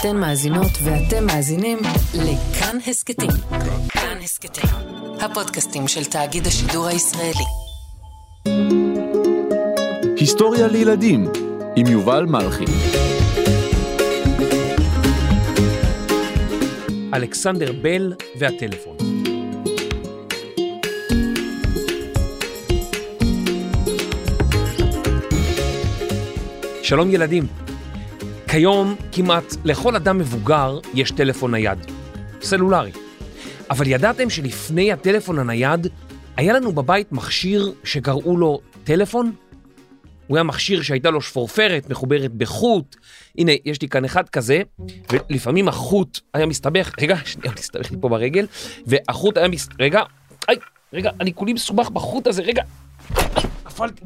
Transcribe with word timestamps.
אתן 0.00 0.16
מאזינות 0.16 0.70
ואתם 0.84 1.26
מאזינים 1.26 1.78
לכאן 2.14 2.78
הסכתים. 2.86 3.30
כאן 3.88 4.18
הסכתים, 4.22 4.70
הפודקאסטים 5.20 5.88
של 5.88 6.04
תאגיד 6.04 6.46
השידור 6.46 6.86
הישראלי. 6.86 7.44
היסטוריה 10.16 10.66
לילדים 10.66 11.28
עם 11.76 11.86
יובל 11.86 12.24
מלכי. 12.24 12.64
אלכסנדר 17.14 17.72
בל 17.82 18.12
והטלפון. 18.38 18.96
שלום 26.82 27.10
ילדים. 27.10 27.65
כיום 28.56 28.96
כמעט 29.12 29.54
לכל 29.64 29.96
אדם 29.96 30.18
מבוגר 30.18 30.78
יש 30.94 31.10
טלפון 31.10 31.54
נייד, 31.54 31.78
סלולרי. 32.40 32.92
אבל 33.70 33.86
ידעתם 33.86 34.30
שלפני 34.30 34.92
הטלפון 34.92 35.38
הנייד 35.38 35.86
היה 36.36 36.52
לנו 36.52 36.72
בבית 36.72 37.12
מכשיר 37.12 37.72
שקראו 37.84 38.36
לו 38.36 38.60
טלפון? 38.84 39.32
הוא 40.26 40.36
היה 40.36 40.44
מכשיר 40.44 40.82
שהייתה 40.82 41.10
לו 41.10 41.20
שפורפרת 41.20 41.90
מחוברת 41.90 42.34
בחוט. 42.34 42.96
הנה, 43.38 43.52
יש 43.64 43.82
לי 43.82 43.88
כאן 43.88 44.04
אחד 44.04 44.28
כזה, 44.28 44.62
ולפעמים 45.12 45.68
החוט 45.68 46.20
היה 46.34 46.46
מסתבך, 46.46 46.94
רגע, 47.00 47.16
שנייה, 47.24 47.52
מסתבך 47.58 47.90
לי 47.90 47.96
פה 48.00 48.08
ברגל, 48.08 48.46
והחוט 48.86 49.36
היה 49.36 49.48
מס... 49.48 49.68
רגע, 49.80 50.02
היי, 50.48 50.56
רגע, 50.92 51.10
אני 51.20 51.34
כולי 51.34 51.52
מסובך 51.52 51.90
בחוט 51.90 52.26
הזה, 52.26 52.42
רגע, 52.42 52.62
נפלתי. 53.66 54.04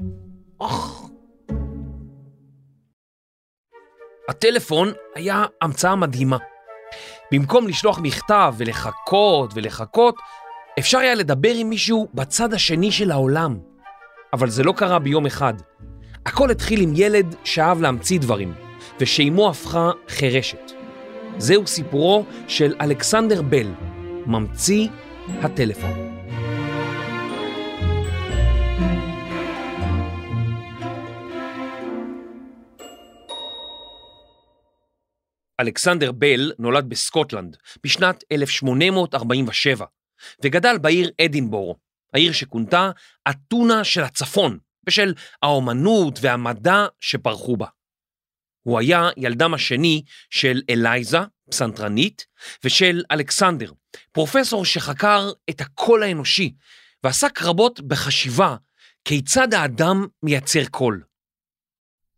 אוח. 0.60 1.10
הטלפון 4.30 4.92
היה 5.14 5.44
המצאה 5.62 5.96
מדהימה. 5.96 6.36
במקום 7.32 7.68
לשלוח 7.68 7.98
מכתב 8.02 8.54
ולחכות 8.56 9.50
ולחכות, 9.54 10.14
אפשר 10.78 10.98
היה 10.98 11.14
לדבר 11.14 11.52
עם 11.54 11.68
מישהו 11.68 12.08
בצד 12.14 12.54
השני 12.54 12.92
של 12.92 13.10
העולם. 13.10 13.58
אבל 14.32 14.50
זה 14.50 14.62
לא 14.62 14.72
קרה 14.76 14.98
ביום 14.98 15.26
אחד. 15.26 15.54
הכל 16.26 16.50
התחיל 16.50 16.80
עם 16.80 16.92
ילד 16.96 17.34
שאהב 17.44 17.80
להמציא 17.80 18.20
דברים, 18.20 18.54
ושאימו 19.00 19.50
הפכה 19.50 19.90
חירשת. 20.08 20.72
זהו 21.38 21.66
סיפורו 21.66 22.24
של 22.48 22.74
אלכסנדר 22.80 23.42
בל, 23.42 23.72
ממציא 24.26 24.88
הטלפון. 25.42 26.09
אלכסנדר 35.60 36.12
בל 36.12 36.52
נולד 36.58 36.88
בסקוטלנד 36.88 37.56
בשנת 37.84 38.24
1847 38.32 39.86
וגדל 40.44 40.78
בעיר 40.78 41.10
אדינבורו, 41.24 41.76
העיר 42.14 42.32
שכונתה 42.32 42.90
אתונה 43.30 43.84
של 43.84 44.02
הצפון, 44.02 44.58
בשל 44.84 45.14
האומנות 45.42 46.18
והמדע 46.22 46.86
שפרחו 47.00 47.56
בה. 47.56 47.66
הוא 48.62 48.78
היה 48.78 49.08
ילדם 49.16 49.54
השני 49.54 50.02
של 50.30 50.62
אלייזה, 50.70 51.18
פסנתרנית, 51.50 52.26
ושל 52.64 53.02
אלכסנדר, 53.10 53.72
פרופסור 54.12 54.64
שחקר 54.64 55.30
את 55.50 55.60
הקול 55.60 56.02
האנושי 56.02 56.54
ועסק 57.04 57.42
רבות 57.42 57.80
בחשיבה 57.80 58.56
כיצד 59.04 59.54
האדם 59.54 60.06
מייצר 60.22 60.64
קול. 60.70 61.02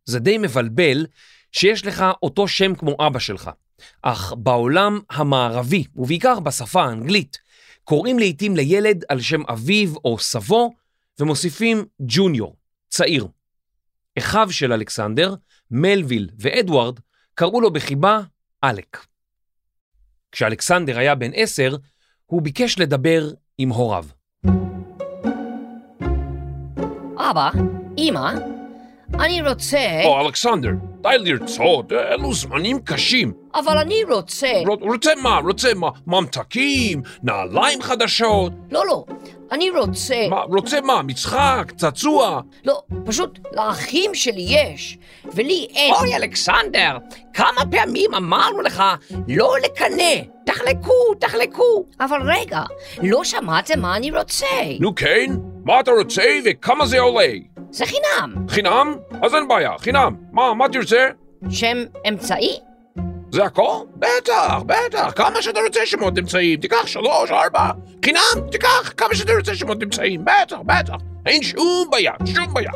זה 0.04 0.18
די 0.18 0.38
מבלבל 0.38 1.06
שיש 1.52 1.86
לך 1.86 2.04
אותו 2.22 2.48
שם 2.48 2.74
כמו 2.74 2.96
אבא 3.06 3.18
שלך, 3.18 3.50
אך 4.02 4.32
בעולם 4.36 5.00
המערבי, 5.10 5.84
ובעיקר 5.96 6.40
בשפה 6.40 6.82
האנגלית, 6.82 7.38
קוראים 7.84 8.18
לעתים 8.18 8.56
לילד 8.56 9.04
על 9.08 9.20
שם 9.20 9.42
אביו 9.48 9.94
או 10.04 10.18
סבו, 10.18 10.74
ומוסיפים 11.20 11.84
ג'וניור, 12.00 12.56
צעיר. 12.88 13.26
אחיו 14.18 14.48
של 14.50 14.72
אלכסנדר, 14.72 15.34
מלוויל 15.70 16.28
ואדוארד, 16.38 17.00
קראו 17.34 17.60
לו 17.60 17.72
בחיבה 17.72 18.20
אלק. 18.64 19.06
כשאלכסנדר 20.32 20.98
היה 20.98 21.14
בן 21.14 21.30
עשר, 21.34 21.76
הוא 22.26 22.42
ביקש 22.42 22.78
לדבר 22.78 23.30
עם 23.58 23.68
הוריו. 23.68 24.04
אבא, 27.16 27.50
אמא, 27.98 28.32
אני 29.14 29.42
רוצה... 29.42 30.00
או, 30.04 30.20
אלכסנדר, 30.26 30.70
די 31.02 31.16
לרצות, 31.18 31.92
אלו 31.92 32.34
זמנים 32.34 32.78
קשים. 32.78 33.32
אבל 33.54 33.78
אני 33.78 34.04
רוצה... 34.10 34.52
רוצה 34.80 35.10
מה? 35.22 35.38
רוצה 35.38 35.74
מה? 35.74 35.88
ממתקים? 36.06 37.02
נעליים 37.22 37.82
חדשות? 37.82 38.52
לא, 38.70 38.86
לא, 38.86 39.04
אני 39.52 39.70
רוצה... 39.70 40.14
מה, 40.30 40.42
רוצה 40.42 40.80
מה? 40.80 41.02
מצחק? 41.02 41.72
צעצוע? 41.76 42.40
לא, 42.64 42.82
פשוט 43.04 43.38
לאחים 43.52 44.14
שלי 44.14 44.46
יש, 44.48 44.98
ולי 45.24 45.66
אין. 45.74 45.94
אוי, 45.94 46.16
אלכסנדר, 46.16 46.98
כמה 47.34 47.60
פעמים 47.70 48.14
אמרנו 48.14 48.62
לך 48.62 48.82
לא 49.28 49.54
לקנא. 49.64 50.14
תחלקו, 50.46 51.14
תחלקו. 51.18 51.84
אבל 52.00 52.18
רגע, 52.30 52.62
לא 53.02 53.24
שמעתם 53.24 53.80
מה 53.80 53.96
אני 53.96 54.10
רוצה. 54.10 54.46
נו 54.80 54.94
כן? 54.94 55.26
מה 55.64 55.80
אתה 55.80 55.90
רוצה 55.90 56.22
וכמה 56.44 56.86
זה 56.86 57.00
עולה? 57.00 57.32
זה 57.70 57.84
חינם. 57.86 58.34
חינם? 58.48 58.96
אז 59.22 59.34
אין 59.34 59.48
בעיה, 59.48 59.70
חינם. 59.78 60.14
מה, 60.32 60.54
מה 60.54 60.68
תרצה? 60.68 61.08
שם 61.50 61.76
אמצעי? 62.08 62.58
זה 63.32 63.44
הכל? 63.44 63.84
בטח, 63.96 64.58
בטח, 64.66 65.12
כמה 65.16 65.42
שאתה 65.42 65.60
רוצה 65.66 65.86
שמות 65.86 66.18
אמצעים, 66.18 66.60
תיקח 66.60 66.86
שלוש, 66.86 67.30
ארבע, 67.30 67.70
חינם, 68.04 68.50
תיקח 68.50 68.92
כמה 68.96 69.14
שאתה 69.14 69.32
רוצה 69.38 69.54
שמות 69.54 69.82
אמצעים, 69.82 70.24
בטח, 70.24 70.56
בטח, 70.66 70.94
אין 71.26 71.42
שום 71.42 71.88
בעיה, 71.90 72.12
שום 72.34 72.54
בעיה. 72.54 72.70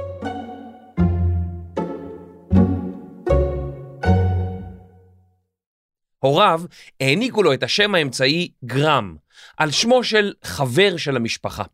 הוריו 6.19 6.61
העניקו 7.01 7.43
לו 7.43 7.55
את 7.55 7.63
השם 7.63 7.95
האמצעי 7.95 8.51
גרם, 8.65 9.17
על 9.57 9.71
שמו 9.71 10.05
של 10.05 10.33
חבר 10.45 10.97
של 10.97 11.17
המשפחה. 11.17 11.65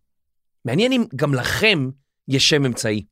מעניין 0.65 0.92
אם 0.92 1.04
גם 1.16 1.34
לכם 1.34 1.91
יש 2.28 2.48
שם 2.48 2.66
אמצעי. 2.66 3.04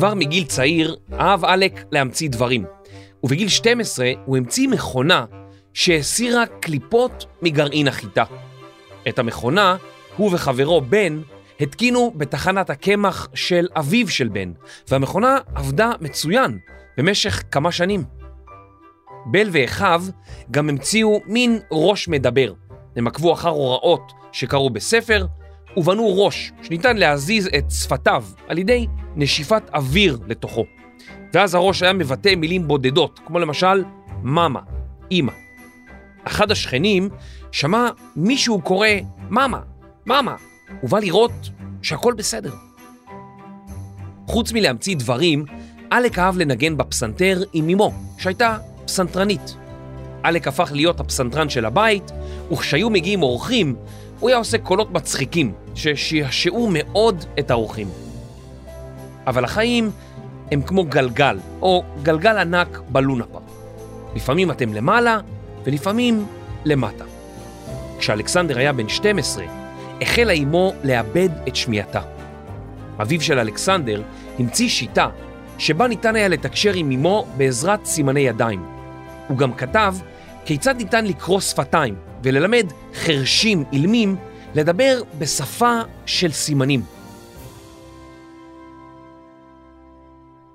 כבר 0.00 0.14
מגיל 0.14 0.44
צעיר 0.44 0.96
אהב 1.12 1.44
אלק 1.44 1.84
להמציא 1.92 2.28
דברים, 2.28 2.64
ובגיל 3.22 3.48
12 3.48 4.12
הוא 4.24 4.36
המציא 4.36 4.68
מכונה 4.68 5.24
שהסירה 5.74 6.46
קליפות 6.46 7.26
מגרעין 7.42 7.88
החיטה. 7.88 8.24
את 9.08 9.18
המכונה, 9.18 9.76
הוא 10.16 10.30
וחברו 10.32 10.80
בן 10.80 11.20
התקינו 11.60 12.12
בתחנת 12.16 12.70
הקמח 12.70 13.28
של 13.34 13.66
אביו 13.76 14.08
של 14.08 14.28
בן, 14.28 14.52
והמכונה 14.88 15.38
עבדה 15.54 15.92
מצוין 16.00 16.58
במשך 16.98 17.42
כמה 17.50 17.72
שנים. 17.72 18.04
בל 19.26 19.48
ואחיו 19.52 20.02
גם 20.50 20.68
המציאו 20.68 21.20
מין 21.26 21.58
ראש 21.72 22.08
מדבר. 22.08 22.52
הם 22.96 23.06
עקבו 23.06 23.32
אחר 23.32 23.48
הוראות 23.48 24.12
שקראו 24.32 24.70
בספר, 24.70 25.26
ובנו 25.76 26.24
ראש 26.24 26.52
שניתן 26.62 26.96
להזיז 26.96 27.48
את 27.58 27.70
שפתיו 27.70 28.24
על 28.48 28.58
ידי 28.58 28.86
נשיפת 29.16 29.62
אוויר 29.74 30.18
לתוכו. 30.26 30.64
ואז 31.34 31.54
הראש 31.54 31.82
היה 31.82 31.92
מבטא 31.92 32.34
מילים 32.34 32.68
בודדות, 32.68 33.20
כמו 33.26 33.38
למשל 33.38 33.84
מאמה, 34.22 34.60
אימא. 35.10 35.32
אחד 36.24 36.50
השכנים 36.50 37.08
שמע 37.52 37.88
מישהו 38.16 38.60
קורא 38.60 38.88
מאמה, 39.30 39.60
מאמה, 40.06 40.36
ובא 40.82 40.98
לראות 40.98 41.50
שהכל 41.82 42.14
בסדר. 42.16 42.52
חוץ 44.26 44.52
מלהמציא 44.52 44.96
דברים, 44.96 45.44
אלק 45.92 46.18
אהב 46.18 46.38
לנגן 46.38 46.76
בפסנתר 46.76 47.42
עם 47.52 47.68
אמו, 47.68 47.92
שהייתה 48.18 48.58
פסנתרנית. 48.84 49.56
אלק 50.24 50.48
הפך 50.48 50.70
להיות 50.74 51.00
הפסנתרן 51.00 51.48
של 51.48 51.64
הבית, 51.64 52.10
וכשהיו 52.52 52.90
מגיעים 52.90 53.22
אורחים, 53.22 53.76
הוא 54.20 54.28
היה 54.28 54.38
עושה 54.38 54.58
קולות 54.58 54.90
מצחיקים, 54.90 55.52
ששעשעו 55.74 56.68
מאוד 56.72 57.24
את 57.38 57.50
האורחים. 57.50 57.88
אבל 59.26 59.44
החיים 59.44 59.90
הם 60.50 60.62
כמו 60.62 60.84
גלגל, 60.84 61.38
או 61.62 61.84
גלגל 62.02 62.38
ענק 62.38 62.80
בלונה 62.88 63.24
פארק. 63.24 63.42
לפעמים 64.16 64.50
אתם 64.50 64.74
למעלה, 64.74 65.18
ולפעמים 65.64 66.26
למטה. 66.64 67.04
כשאלכסנדר 67.98 68.58
היה 68.58 68.72
בן 68.72 68.88
12, 68.88 69.44
החלה 70.00 70.32
אמו 70.32 70.72
לאבד 70.84 71.28
את 71.48 71.56
שמיעתה. 71.56 72.00
אביו 73.02 73.20
של 73.20 73.38
אלכסנדר 73.38 74.02
המציא 74.38 74.68
שיטה 74.68 75.08
שבה 75.58 75.88
ניתן 75.88 76.16
היה 76.16 76.28
לתקשר 76.28 76.72
עם 76.74 76.90
אמו 76.90 77.26
בעזרת 77.36 77.84
סימני 77.84 78.20
ידיים. 78.20 78.66
הוא 79.28 79.38
גם 79.38 79.52
כתב 79.52 79.94
כיצד 80.50 80.76
ניתן 80.76 81.06
לקרוא 81.06 81.40
שפתיים 81.40 81.94
וללמד 82.24 82.66
חרשים 82.94 83.64
אילמים 83.72 84.16
לדבר 84.54 85.02
בשפה 85.18 85.80
של 86.06 86.32
סימנים. 86.32 86.80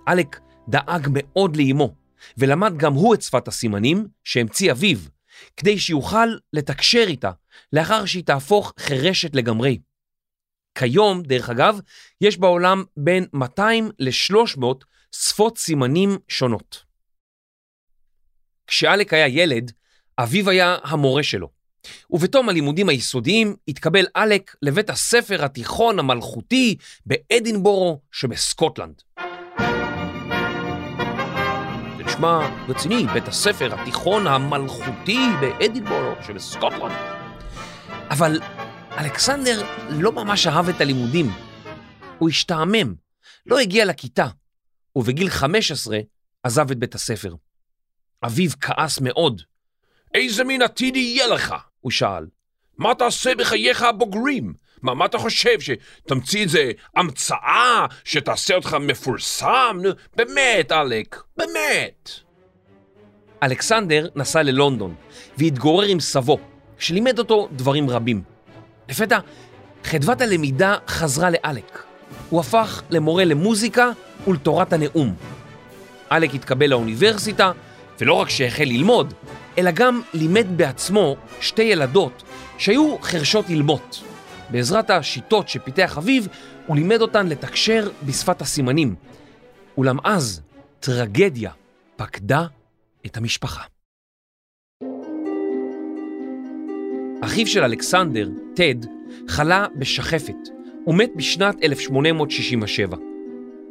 אלק 0.07 0.39
דאג 0.67 1.07
מאוד 1.11 1.55
לאמו, 1.55 1.95
ולמד 2.37 2.77
גם 2.77 2.93
הוא 2.93 3.13
את 3.13 3.21
שפת 3.21 3.47
הסימנים 3.47 4.07
שהמציא 4.23 4.71
אביו, 4.71 4.97
כדי 5.57 5.79
שיוכל 5.79 6.27
לתקשר 6.53 7.03
איתה 7.07 7.31
לאחר 7.73 8.05
שהיא 8.05 8.23
תהפוך 8.23 8.73
חירשת 8.79 9.35
לגמרי. 9.35 9.79
כיום, 10.77 11.21
דרך 11.21 11.49
אגב, 11.49 11.79
יש 12.21 12.37
בעולם 12.37 12.83
בין 12.97 13.25
200 13.33 13.89
ל-300 13.99 14.65
שפות 15.11 15.57
סימנים 15.57 16.17
שונות. 16.27 16.83
כשאלק 18.67 19.13
היה 19.13 19.27
ילד, 19.27 19.71
אביו 20.19 20.49
היה 20.49 20.77
המורה 20.83 21.23
שלו, 21.23 21.49
ובתום 22.09 22.49
הלימודים 22.49 22.89
היסודיים 22.89 23.55
התקבל 23.67 24.05
אלק 24.17 24.55
לבית 24.61 24.89
הספר 24.89 25.45
התיכון 25.45 25.99
המלכותי 25.99 26.75
באדינבורו 27.05 28.01
שבסקוטלנד. 28.11 29.01
זה 31.97 32.03
נשמע 32.03 32.49
רציני, 32.67 33.05
בית 33.13 33.27
הספר 33.27 33.79
התיכון 33.79 34.27
המלכותי 34.27 35.19
באדינבורו 35.41 36.13
שבסקוטלנד. 36.27 36.91
אבל 38.09 38.39
אלכסנדר 38.97 39.63
לא 39.89 40.11
ממש 40.11 40.47
אהב 40.47 40.69
את 40.69 40.81
הלימודים. 40.81 41.31
הוא 42.19 42.29
השתעמם, 42.29 42.95
לא 43.45 43.59
הגיע 43.59 43.85
לכיתה, 43.85 44.27
ובגיל 44.95 45.29
15 45.29 45.99
עזב 46.43 46.71
את 46.71 46.77
בית 46.77 46.95
הספר. 46.95 47.35
אביו 48.25 48.51
כעס 48.61 48.99
מאוד. 49.01 49.41
איזה 50.15 50.43
מין 50.43 50.61
עתיד 50.61 50.95
יהיה 50.95 51.27
לך? 51.27 51.55
הוא 51.79 51.91
שאל. 51.91 52.25
מה 52.77 52.95
תעשה 52.95 53.35
בחייך 53.35 53.81
הבוגרים? 53.81 54.53
מה, 54.81 54.93
מה 54.93 55.05
אתה 55.05 55.17
חושב, 55.17 55.59
שתמציא 55.59 56.41
איזה 56.41 56.71
המצאה 56.95 57.85
שתעשה 58.03 58.55
אותך 58.55 58.77
מפורסם? 58.81 59.77
באמת, 60.15 60.71
אלק, 60.71 61.23
באמת. 61.37 62.09
אלכסנדר 63.43 64.07
נסע 64.15 64.43
ללונדון 64.43 64.95
והתגורר 65.37 65.87
עם 65.87 65.99
סבו, 65.99 66.39
שלימד 66.79 67.19
אותו 67.19 67.47
דברים 67.51 67.89
רבים. 67.89 68.21
לפתע, 68.89 69.19
חדוות 69.83 70.21
הלמידה 70.21 70.75
חזרה 70.87 71.29
לאלק. 71.29 71.83
הוא 72.29 72.39
הפך 72.39 72.81
למורה 72.89 73.25
למוזיקה 73.25 73.91
ולתורת 74.27 74.73
הנאום. 74.73 75.15
אלק 76.11 76.33
התקבל 76.33 76.69
לאוניברסיטה, 76.69 77.51
ולא 77.99 78.13
רק 78.13 78.29
שהחל 78.29 78.63
ללמוד, 78.63 79.13
אלא 79.57 79.71
גם 79.71 80.01
לימד 80.13 80.45
בעצמו 80.55 81.15
שתי 81.41 81.63
ילדות 81.63 82.23
שהיו 82.57 82.97
חרשות 83.01 83.49
אילמות. 83.49 84.03
בעזרת 84.49 84.89
השיטות 84.89 85.49
שפיתח 85.49 85.97
אביו, 85.97 86.23
הוא 86.67 86.75
לימד 86.75 87.01
אותן 87.01 87.27
לתקשר 87.27 87.89
בשפת 88.05 88.41
הסימנים. 88.41 88.95
אולם 89.77 89.97
אז 90.03 90.41
טרגדיה 90.79 91.51
פקדה 91.95 92.45
את 93.05 93.17
המשפחה. 93.17 93.63
אחיו 97.21 97.47
של 97.47 97.63
אלכסנדר, 97.63 98.29
טד, 98.55 98.75
חלה 99.27 99.65
בשחפת 99.75 100.49
ומת 100.87 101.09
בשנת 101.15 101.55
1867. 101.63 102.97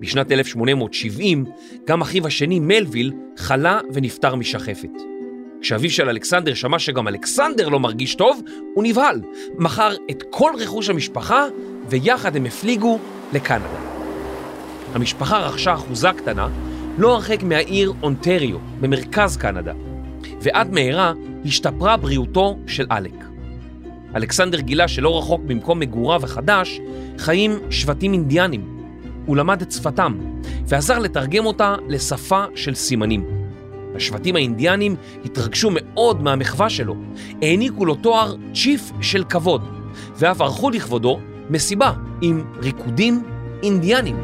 בשנת 0.01 0.33
1870 0.33 1.45
גם 1.87 2.03
אחיו 2.03 2.27
השני, 2.27 2.61
מלוויל, 2.61 3.13
חלה 3.37 3.81
ונפטר 3.93 4.35
משחפת. 4.35 5.13
כשאביו 5.64 5.90
של 5.90 6.08
אלכסנדר 6.08 6.55
שמע 6.55 6.78
שגם 6.78 7.08
אלכסנדר 7.08 7.69
לא 7.69 7.81
מרגיש 7.81 8.14
טוב, 8.14 8.40
הוא 8.75 8.84
נבהל, 8.84 9.20
מכר 9.58 9.94
את 10.11 10.22
כל 10.31 10.52
רכוש 10.58 10.88
המשפחה 10.88 11.44
ויחד 11.88 12.37
הם 12.37 12.46
הפליגו 12.46 12.99
לקנדה. 13.32 13.78
המשפחה 14.94 15.38
רכשה 15.38 15.75
אחוזה 15.75 16.08
קטנה 16.16 16.49
לא 16.99 17.14
הרחק 17.14 17.43
מהעיר 17.43 17.93
אונטריו, 18.02 18.56
במרכז 18.81 19.37
קנדה, 19.37 19.72
ועד 20.40 20.72
מהרה 20.72 21.12
השתפרה 21.44 21.96
בריאותו 21.96 22.58
של 22.66 22.87
אלק. 22.90 23.25
אלכסנדר 24.16 24.61
גילה 24.61 24.88
שלא 24.88 25.19
רחוק 25.19 25.40
במקום 25.46 25.81
מגוריו 25.81 26.25
החדש 26.25 26.81
חיים 27.19 27.58
שבטים 27.70 28.12
אינדיאנים. 28.12 28.84
הוא 29.26 29.37
למד 29.37 29.62
את 29.62 29.72
שפתם 29.72 30.19
ועזר 30.66 30.99
לתרגם 30.99 31.46
אותה 31.46 31.75
לשפה 31.88 32.44
של 32.55 32.75
סימנים. 32.75 33.34
השבטים 33.94 34.37
האינדיאנים 34.37 34.96
התרגשו 35.25 35.70
מאוד 35.73 36.23
מהמחווה 36.23 36.70
שלו, 36.70 36.94
העניקו 37.43 37.87
לו 37.87 37.94
תואר 37.94 38.35
צ'יף 38.55 38.93
של 39.00 39.25
כבוד, 39.25 39.62
ואף 40.17 40.41
ערכו 40.41 40.70
לכבודו 40.70 41.20
מסיבה 41.50 41.93
עם 42.23 42.44
ריקודים 42.62 43.23
אינדיאנים. 43.62 44.17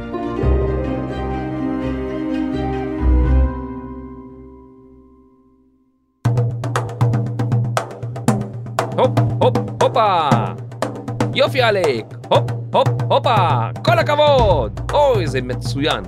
הופ, 8.96 9.10
הופ, 9.40 9.56
הופה! 9.82 10.28
יופי 11.34 11.62
אלק! 11.62 12.04
הופ, 12.28 12.50
הופ, 12.72 12.88
הופה! 13.10 13.58
כל 13.84 13.98
הכבוד! 13.98 14.80
אוי, 14.92 15.26
זה 15.26 15.42
מצוין. 15.42 16.04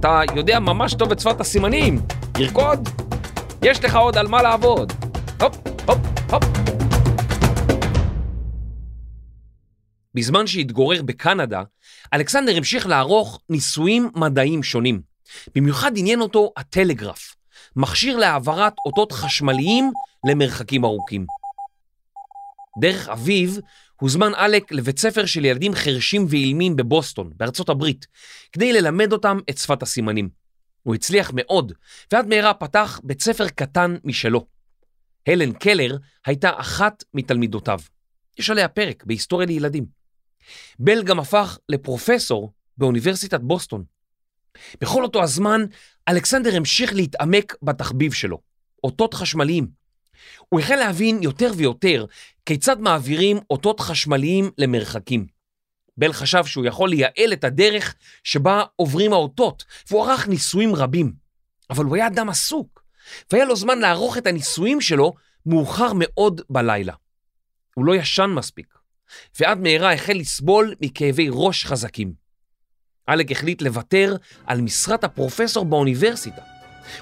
אתה 0.00 0.20
יודע 0.34 0.58
ממש 0.60 0.94
טוב 0.94 1.12
את 1.12 1.20
שפת 1.20 1.40
הסימנים. 1.40 2.00
ירקוד? 2.38 2.88
יש 3.62 3.84
לך 3.84 3.96
עוד 3.96 4.16
על 4.16 4.26
מה 4.26 4.42
לעבוד. 4.42 4.92
הופ, 5.40 5.56
הופ, 5.86 5.98
הופ. 6.30 6.44
בזמן 10.14 10.46
שהתגורר 10.46 11.02
בקנדה, 11.02 11.62
אלכסנדר 12.14 12.56
המשיך 12.56 12.86
לערוך 12.86 13.40
ניסויים 13.50 14.10
מדעיים 14.14 14.62
שונים. 14.62 15.00
במיוחד 15.54 15.92
עניין 15.96 16.20
אותו 16.20 16.52
הטלגרף, 16.56 17.36
מכשיר 17.76 18.16
להעברת 18.16 18.74
אותות 18.86 19.12
חשמליים 19.12 19.90
למרחקים 20.28 20.84
ארוכים. 20.84 21.26
דרך 22.80 23.08
אביו 23.08 23.50
הוזמן 24.00 24.34
אלק 24.34 24.72
לבית 24.72 24.98
ספר 24.98 25.26
של 25.26 25.44
ילדים 25.44 25.74
חרשים 25.74 26.26
ואילמים 26.28 26.76
בבוסטון, 26.76 27.30
בארצות 27.36 27.68
הברית, 27.68 28.06
כדי 28.52 28.72
ללמד 28.72 29.12
אותם 29.12 29.38
את 29.50 29.58
שפת 29.58 29.82
הסימנים. 29.82 30.45
הוא 30.86 30.94
הצליח 30.94 31.30
מאוד, 31.34 31.72
ועד 32.12 32.26
מהרה 32.26 32.54
פתח 32.54 33.00
בית 33.04 33.22
ספר 33.22 33.48
קטן 33.48 33.96
משלו. 34.04 34.46
הלן 35.26 35.52
קלר 35.52 35.96
הייתה 36.26 36.50
אחת 36.56 37.04
מתלמידותיו. 37.14 37.78
יש 38.38 38.50
עליה 38.50 38.68
פרק 38.68 39.04
בהיסטוריה 39.04 39.46
לילדים. 39.46 39.86
בל 40.78 41.02
גם 41.02 41.20
הפך 41.20 41.58
לפרופסור 41.68 42.52
באוניברסיטת 42.78 43.40
בוסטון. 43.40 43.84
בכל 44.80 45.02
אותו 45.02 45.22
הזמן, 45.22 45.64
אלכסנדר 46.08 46.56
המשיך 46.56 46.92
להתעמק 46.92 47.56
בתחביב 47.62 48.12
שלו, 48.12 48.40
אותות 48.84 49.14
חשמליים. 49.14 49.68
הוא 50.48 50.60
החל 50.60 50.76
להבין 50.76 51.22
יותר 51.22 51.52
ויותר 51.56 52.04
כיצד 52.46 52.80
מעבירים 52.80 53.38
אותות 53.50 53.80
חשמליים 53.80 54.50
למרחקים. 54.58 55.26
בל 55.96 56.12
חשב 56.12 56.44
שהוא 56.44 56.64
יכול 56.64 56.88
לייעל 56.90 57.32
את 57.32 57.44
הדרך 57.44 57.94
שבה 58.24 58.62
עוברים 58.76 59.12
האותות, 59.12 59.64
והוא 59.90 60.04
ערך 60.04 60.28
ניסויים 60.28 60.74
רבים. 60.74 61.12
אבל 61.70 61.84
הוא 61.84 61.96
היה 61.96 62.06
אדם 62.06 62.28
עסוק, 62.28 62.82
והיה 63.32 63.44
לו 63.44 63.56
זמן 63.56 63.78
לערוך 63.78 64.18
את 64.18 64.26
הניסויים 64.26 64.80
שלו 64.80 65.14
מאוחר 65.46 65.92
מאוד 65.94 66.40
בלילה. 66.50 66.92
הוא 67.74 67.84
לא 67.84 67.94
ישן 67.94 68.30
מספיק, 68.34 68.74
ועד 69.40 69.58
מהרה 69.58 69.92
החל 69.92 70.12
לסבול 70.12 70.74
מכאבי 70.80 71.28
ראש 71.30 71.66
חזקים. 71.66 72.12
אלק 73.08 73.32
החליט 73.32 73.62
לוותר 73.62 74.16
על 74.46 74.60
משרת 74.60 75.04
הפרופסור 75.04 75.64
באוניברסיטה. 75.64 76.42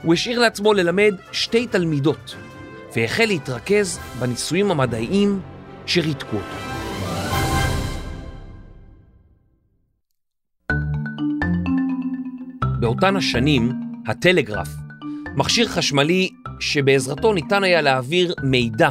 הוא 0.03 0.15
השאיר 0.15 0.39
לעצמו 0.39 0.75
ללמד 0.75 1.15
שתי 1.33 1.67
תלמידות, 1.67 2.35
והחל 2.97 3.25
להתרכז 3.25 3.99
בניסויים 4.19 4.71
המדעיים 4.71 5.41
שריתקו 5.87 6.37
אותו. 6.37 6.74
באותן 12.85 13.17
השנים, 13.17 13.73
הטלגרף, 14.07 14.69
מכשיר 15.37 15.69
חשמלי 15.69 16.31
שבעזרתו 16.61 17.33
ניתן 17.33 17.65
היה 17.65 17.81
להעביר 17.81 18.35
מידע 18.43 18.91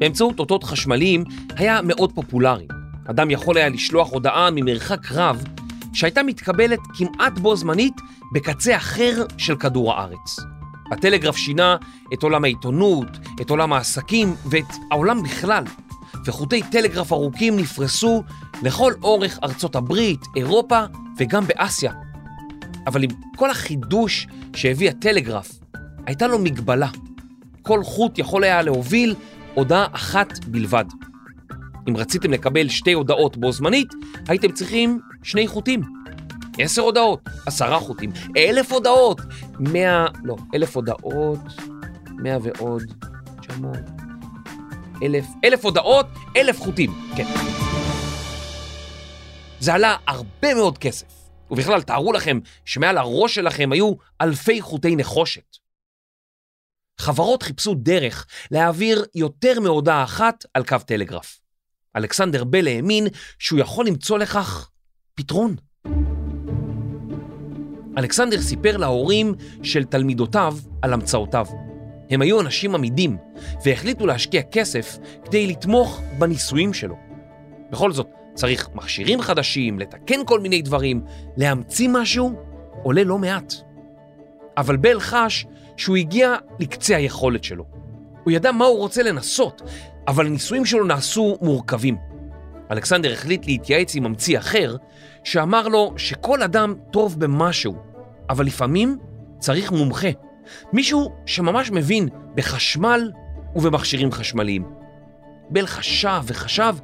באמצעות 0.00 0.38
אותות 0.38 0.64
חשמליים, 0.64 1.24
היה 1.56 1.82
מאוד 1.82 2.12
פופולרי. 2.12 2.66
אדם 3.10 3.30
יכול 3.30 3.56
היה 3.56 3.68
לשלוח 3.68 4.10
הודעה 4.10 4.50
ממרחק 4.50 5.12
רב 5.12 5.44
שהייתה 5.92 6.22
מתקבלת 6.22 6.78
כמעט 6.94 7.38
בו 7.38 7.56
זמנית 7.56 7.94
בקצה 8.32 8.76
אחר 8.76 9.24
של 9.38 9.56
כדור 9.56 9.92
הארץ. 9.92 10.40
הטלגרף 10.92 11.36
שינה 11.36 11.76
את 12.14 12.22
עולם 12.22 12.44
העיתונות, 12.44 13.08
את 13.40 13.50
עולם 13.50 13.72
העסקים 13.72 14.34
ואת 14.46 14.72
העולם 14.90 15.22
בכלל, 15.22 15.64
וחוטי 16.26 16.62
טלגרף 16.62 17.12
ארוכים 17.12 17.56
נפרסו 17.56 18.22
לכל 18.62 18.92
אורך 19.02 19.38
ארצות 19.44 19.76
הברית, 19.76 20.20
אירופה 20.36 20.80
וגם 21.18 21.46
באסיה. 21.46 22.11
אבל 22.86 23.02
עם 23.02 23.10
כל 23.36 23.50
החידוש 23.50 24.26
שהביא 24.56 24.88
הטלגרף, 24.90 25.60
הייתה 26.06 26.26
לו 26.26 26.38
מגבלה. 26.38 26.88
כל 27.62 27.84
חוט 27.84 28.18
יכול 28.18 28.44
היה 28.44 28.62
להוביל 28.62 29.14
הודעה 29.54 29.86
אחת 29.92 30.44
בלבד. 30.44 30.84
אם 31.88 31.96
רציתם 31.96 32.30
לקבל 32.30 32.68
שתי 32.68 32.92
הודעות 32.92 33.36
בו 33.36 33.52
זמנית, 33.52 33.88
הייתם 34.28 34.52
צריכים 34.52 35.00
שני 35.22 35.48
חוטים. 35.48 35.82
עשר 36.58 36.82
הודעות, 36.82 37.20
עשרה 37.46 37.80
חוטים, 37.80 38.10
אלף 38.36 38.72
הודעות, 38.72 39.20
מאה, 39.58 40.06
לא, 40.24 40.36
אלף 40.54 40.76
הודעות, 40.76 41.38
מאה 42.10 42.38
ועוד, 42.42 42.82
תשע 43.40 43.56
מאות, 43.60 43.76
אלף, 45.02 45.26
אלף 45.44 45.64
הודעות, 45.64 46.06
אלף 46.36 46.60
חוטים, 46.60 46.90
כן. 47.16 47.24
זה 49.60 49.74
עלה 49.74 49.96
הרבה 50.06 50.54
מאוד 50.54 50.78
כסף, 50.78 51.21
ובכלל, 51.52 51.82
תארו 51.82 52.12
לכם 52.12 52.38
שמעל 52.64 52.98
הראש 52.98 53.34
שלכם 53.34 53.72
היו 53.72 53.92
אלפי 54.20 54.60
חוטי 54.60 54.96
נחושת. 54.96 55.56
חברות 57.00 57.42
חיפשו 57.42 57.74
דרך 57.74 58.26
להעביר 58.50 59.04
יותר 59.14 59.60
מהודעה 59.60 60.04
אחת 60.04 60.44
על 60.54 60.64
קו 60.64 60.76
טלגרף. 60.86 61.40
אלכסנדר 61.96 62.44
בל 62.44 62.66
האמין 62.66 63.06
שהוא 63.38 63.58
יכול 63.58 63.86
למצוא 63.86 64.18
לכך 64.18 64.70
פתרון. 65.14 65.56
אלכסנדר 67.98 68.40
סיפר 68.40 68.76
להורים 68.76 69.34
של 69.62 69.84
תלמידותיו 69.84 70.56
על 70.82 70.92
המצאותיו. 70.92 71.46
הם 72.10 72.22
היו 72.22 72.40
אנשים 72.40 72.74
עמידים 72.74 73.16
והחליטו 73.64 74.06
להשקיע 74.06 74.42
כסף 74.42 74.98
כדי 75.24 75.46
לתמוך 75.46 76.00
בניסויים 76.18 76.74
שלו. 76.74 76.96
בכל 77.70 77.92
זאת, 77.92 78.06
צריך 78.34 78.68
מכשירים 78.74 79.20
חדשים, 79.20 79.78
לתקן 79.78 80.24
כל 80.26 80.40
מיני 80.40 80.62
דברים, 80.62 81.02
להמציא 81.36 81.88
משהו 81.92 82.32
עולה 82.82 83.04
לא 83.04 83.18
מעט. 83.18 83.54
אבל 84.56 84.76
בל 84.76 85.00
חש 85.00 85.46
שהוא 85.76 85.96
הגיע 85.96 86.34
לקצה 86.60 86.96
היכולת 86.96 87.44
שלו. 87.44 87.64
הוא 88.24 88.32
ידע 88.32 88.52
מה 88.52 88.64
הוא 88.64 88.78
רוצה 88.78 89.02
לנסות, 89.02 89.62
אבל 90.08 90.26
הניסויים 90.26 90.64
שלו 90.64 90.84
נעשו 90.84 91.38
מורכבים. 91.42 91.96
אלכסנדר 92.70 93.12
החליט 93.12 93.46
להתייעץ 93.46 93.94
עם 93.94 94.04
ממציא 94.04 94.38
אחר, 94.38 94.76
שאמר 95.24 95.68
לו 95.68 95.94
שכל 95.96 96.42
אדם 96.42 96.74
טוב 96.90 97.20
במשהו, 97.20 97.74
אבל 98.30 98.46
לפעמים 98.46 98.98
צריך 99.38 99.72
מומחה. 99.72 100.08
מישהו 100.72 101.12
שממש 101.26 101.70
מבין 101.70 102.08
בחשמל 102.34 103.10
ובמכשירים 103.56 104.12
חשמליים. 104.12 104.64
בל 105.50 105.66
חשב 105.66 106.22
וחשב, 106.24 106.76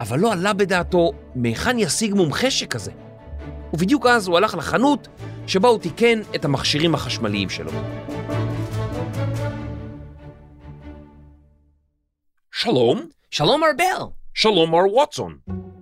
אבל 0.00 0.18
לא 0.18 0.32
עלה 0.32 0.52
בדעתו 0.52 1.12
מהיכן 1.34 1.78
ישיג 1.78 2.14
מומחה 2.14 2.50
שכזה. 2.50 2.92
ובדיוק 3.72 4.06
אז 4.06 4.28
הוא 4.28 4.36
הלך 4.36 4.54
לחנות 4.54 5.08
שבה 5.46 5.68
הוא 5.68 5.78
תיקן 5.78 6.20
את 6.34 6.44
המכשירים 6.44 6.94
החשמליים 6.94 7.48
שלו. 7.48 7.70
שלום, 12.52 13.06
שלום 13.30 13.64
ארבל. 13.64 14.06
שלום 14.34 14.70
מר 14.70 14.94
ווטסון. 14.94 15.36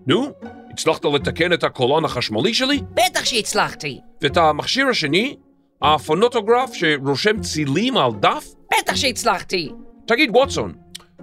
נו, 0.06 0.32
הצלחת 0.70 1.04
לתקן 1.04 1.52
את 1.52 1.64
הקולון 1.64 2.04
החשמלי 2.04 2.54
שלי? 2.54 2.80
בטח 2.94 3.24
שהצלחתי. 3.24 4.00
ואת 4.22 4.36
המכשיר 4.36 4.88
השני? 4.88 5.36
הפונוטוגרף 5.82 6.74
שרושם 6.74 7.40
צילים 7.40 7.96
על 7.96 8.10
דף? 8.20 8.44
בטח 8.78 8.96
שהצלחתי. 8.96 9.72
תגיד 10.06 10.30
ווטסון, 10.30 10.72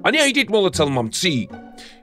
אני 0.05 0.19
הייתי 0.19 0.41
אתמול 0.41 0.67
אצל 0.67 0.85
ממציא, 0.85 1.45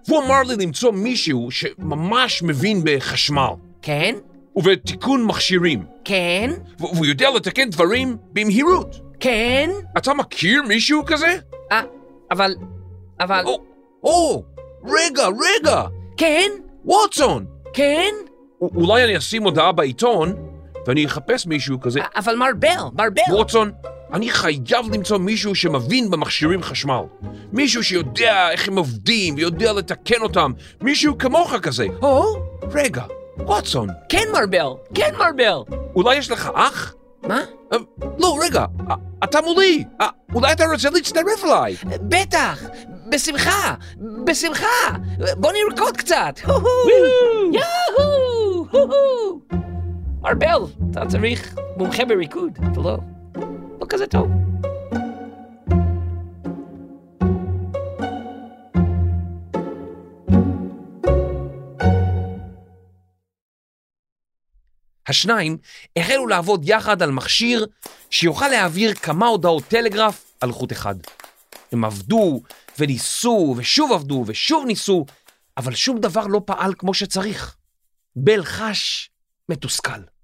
והוא 0.08 0.24
אמר 0.24 0.42
לי 0.42 0.56
למצוא 0.64 0.92
מישהו 0.92 1.50
שממש 1.50 2.42
מבין 2.42 2.80
בחשמל 2.84 3.52
כן? 3.82 4.14
ובתיקון 4.56 5.24
מכשירים, 5.24 5.84
כן? 6.04 6.50
והוא 6.78 7.06
יודע 7.06 7.30
לתקן 7.30 7.70
דברים 7.70 8.16
במהירות. 8.32 9.00
כן? 9.20 9.70
אתה 9.98 10.14
מכיר 10.14 10.62
מישהו 10.62 11.04
כזה? 11.06 11.36
אה, 11.72 11.82
אבל... 12.30 12.54
אבל... 13.20 13.42
או, 13.44 13.62
או, 14.02 14.42
רגע, 14.84 15.26
רגע, 15.26 15.82
כן? 16.16 16.50
ווטסון! 16.84 17.46
כן? 17.74 18.14
אולי 18.60 19.04
אני 19.04 19.16
אשים 19.16 19.42
הודעה 19.42 19.72
בעיתון, 19.72 20.34
ואני 20.86 21.06
אחפש 21.06 21.46
מישהו 21.46 21.80
כזה. 21.80 22.00
אבל 22.16 22.36
מר 22.36 22.50
בל, 22.58 22.68
מר 22.92 23.10
בל. 23.14 23.34
ווטסון, 23.34 23.72
אני 24.12 24.30
חייב 24.30 24.94
למצוא 24.94 25.18
מישהו 25.18 25.54
שמבין 25.54 26.10
במכשירים 26.10 26.62
חשמל. 26.62 27.02
מישהו 27.52 27.84
שיודע 27.84 28.50
איך 28.50 28.68
הם 28.68 28.78
עובדים 28.78 29.34
ויודע 29.34 29.72
לתקן 29.72 30.20
אותם. 30.22 30.52
מישהו 30.80 31.18
כמוך 31.18 31.54
כזה. 31.62 31.86
או? 32.02 32.24
רגע, 32.74 33.02
ווטסון, 33.38 33.88
כן 34.08 34.24
מר 34.32 34.46
בל. 34.50 34.92
כן 34.94 35.14
מר 35.18 35.30
בל. 35.36 35.76
אולי 35.94 36.16
יש 36.16 36.30
לך 36.30 36.50
אח? 36.54 36.94
מה? 37.22 37.40
אה, 37.72 37.78
לא, 38.18 38.38
רגע, 38.42 38.64
אה, 38.90 38.94
אתה 39.24 39.40
מולי. 39.40 39.84
אה, 40.00 40.08
אולי 40.34 40.52
אתה 40.52 40.64
רוצה 40.72 40.90
להצטרף 40.90 41.44
אליי. 41.44 41.76
בטח. 42.02 42.62
בשמחה. 43.08 43.74
בשמחה. 44.24 44.66
בוא 45.36 45.52
נרקוד 45.52 45.96
קצת. 45.96 46.40
הו-הו. 46.44 47.52
יהו! 47.52 48.66
הו-הו. 48.70 49.40
מר 50.20 50.34
בל, 50.38 50.88
אתה 50.90 51.06
צריך 51.06 51.54
מומחה 51.76 52.04
בריקוד, 52.04 52.58
אתה. 52.72 52.80
לא 52.80 52.96
כזה 53.88 54.06
טוב. 54.06 54.28
השניים 65.08 65.58
החלו 65.96 66.26
לעבוד 66.26 66.68
יחד 66.68 67.02
על 67.02 67.10
מכשיר 67.10 67.66
שיוכל 68.10 68.48
להעביר 68.48 68.94
כמה 68.94 69.26
הודעות 69.26 69.64
טלגרף 69.64 70.34
על 70.40 70.52
חוט 70.52 70.72
אחד. 70.72 70.94
הם 71.72 71.84
עבדו 71.84 72.42
וניסו 72.78 73.54
ושוב 73.56 73.92
עבדו 73.92 74.24
ושוב 74.26 74.64
ניסו, 74.66 75.06
אבל 75.56 75.74
שום 75.74 76.00
דבר 76.00 76.26
לא 76.26 76.40
פעל 76.44 76.74
כמו 76.78 76.94
שצריך. 76.94 77.56
בל 78.16 78.44
חש 78.44 79.10
מתוסכל. 79.48 80.17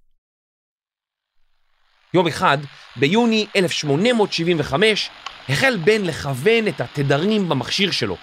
יום 2.15 2.27
אחד, 2.27 2.59
ביוני 2.97 3.47
1875, 3.57 5.11
החל 5.49 5.77
בן 5.85 6.05
לכוון 6.05 6.69
את 6.69 6.81
התדרים 6.81 7.49
במכשיר 7.49 7.91
שלו, 7.91 8.17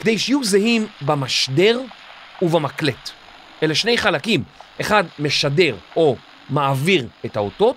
כדי 0.00 0.18
שיהיו 0.18 0.44
זהים 0.44 0.86
במשדר 1.00 1.80
ובמקלט. 2.42 3.10
אלה 3.62 3.74
שני 3.74 3.98
חלקים, 3.98 4.44
אחד 4.80 5.04
משדר 5.18 5.76
או 5.96 6.16
מעביר 6.50 7.08
את 7.24 7.36
האותות, 7.36 7.76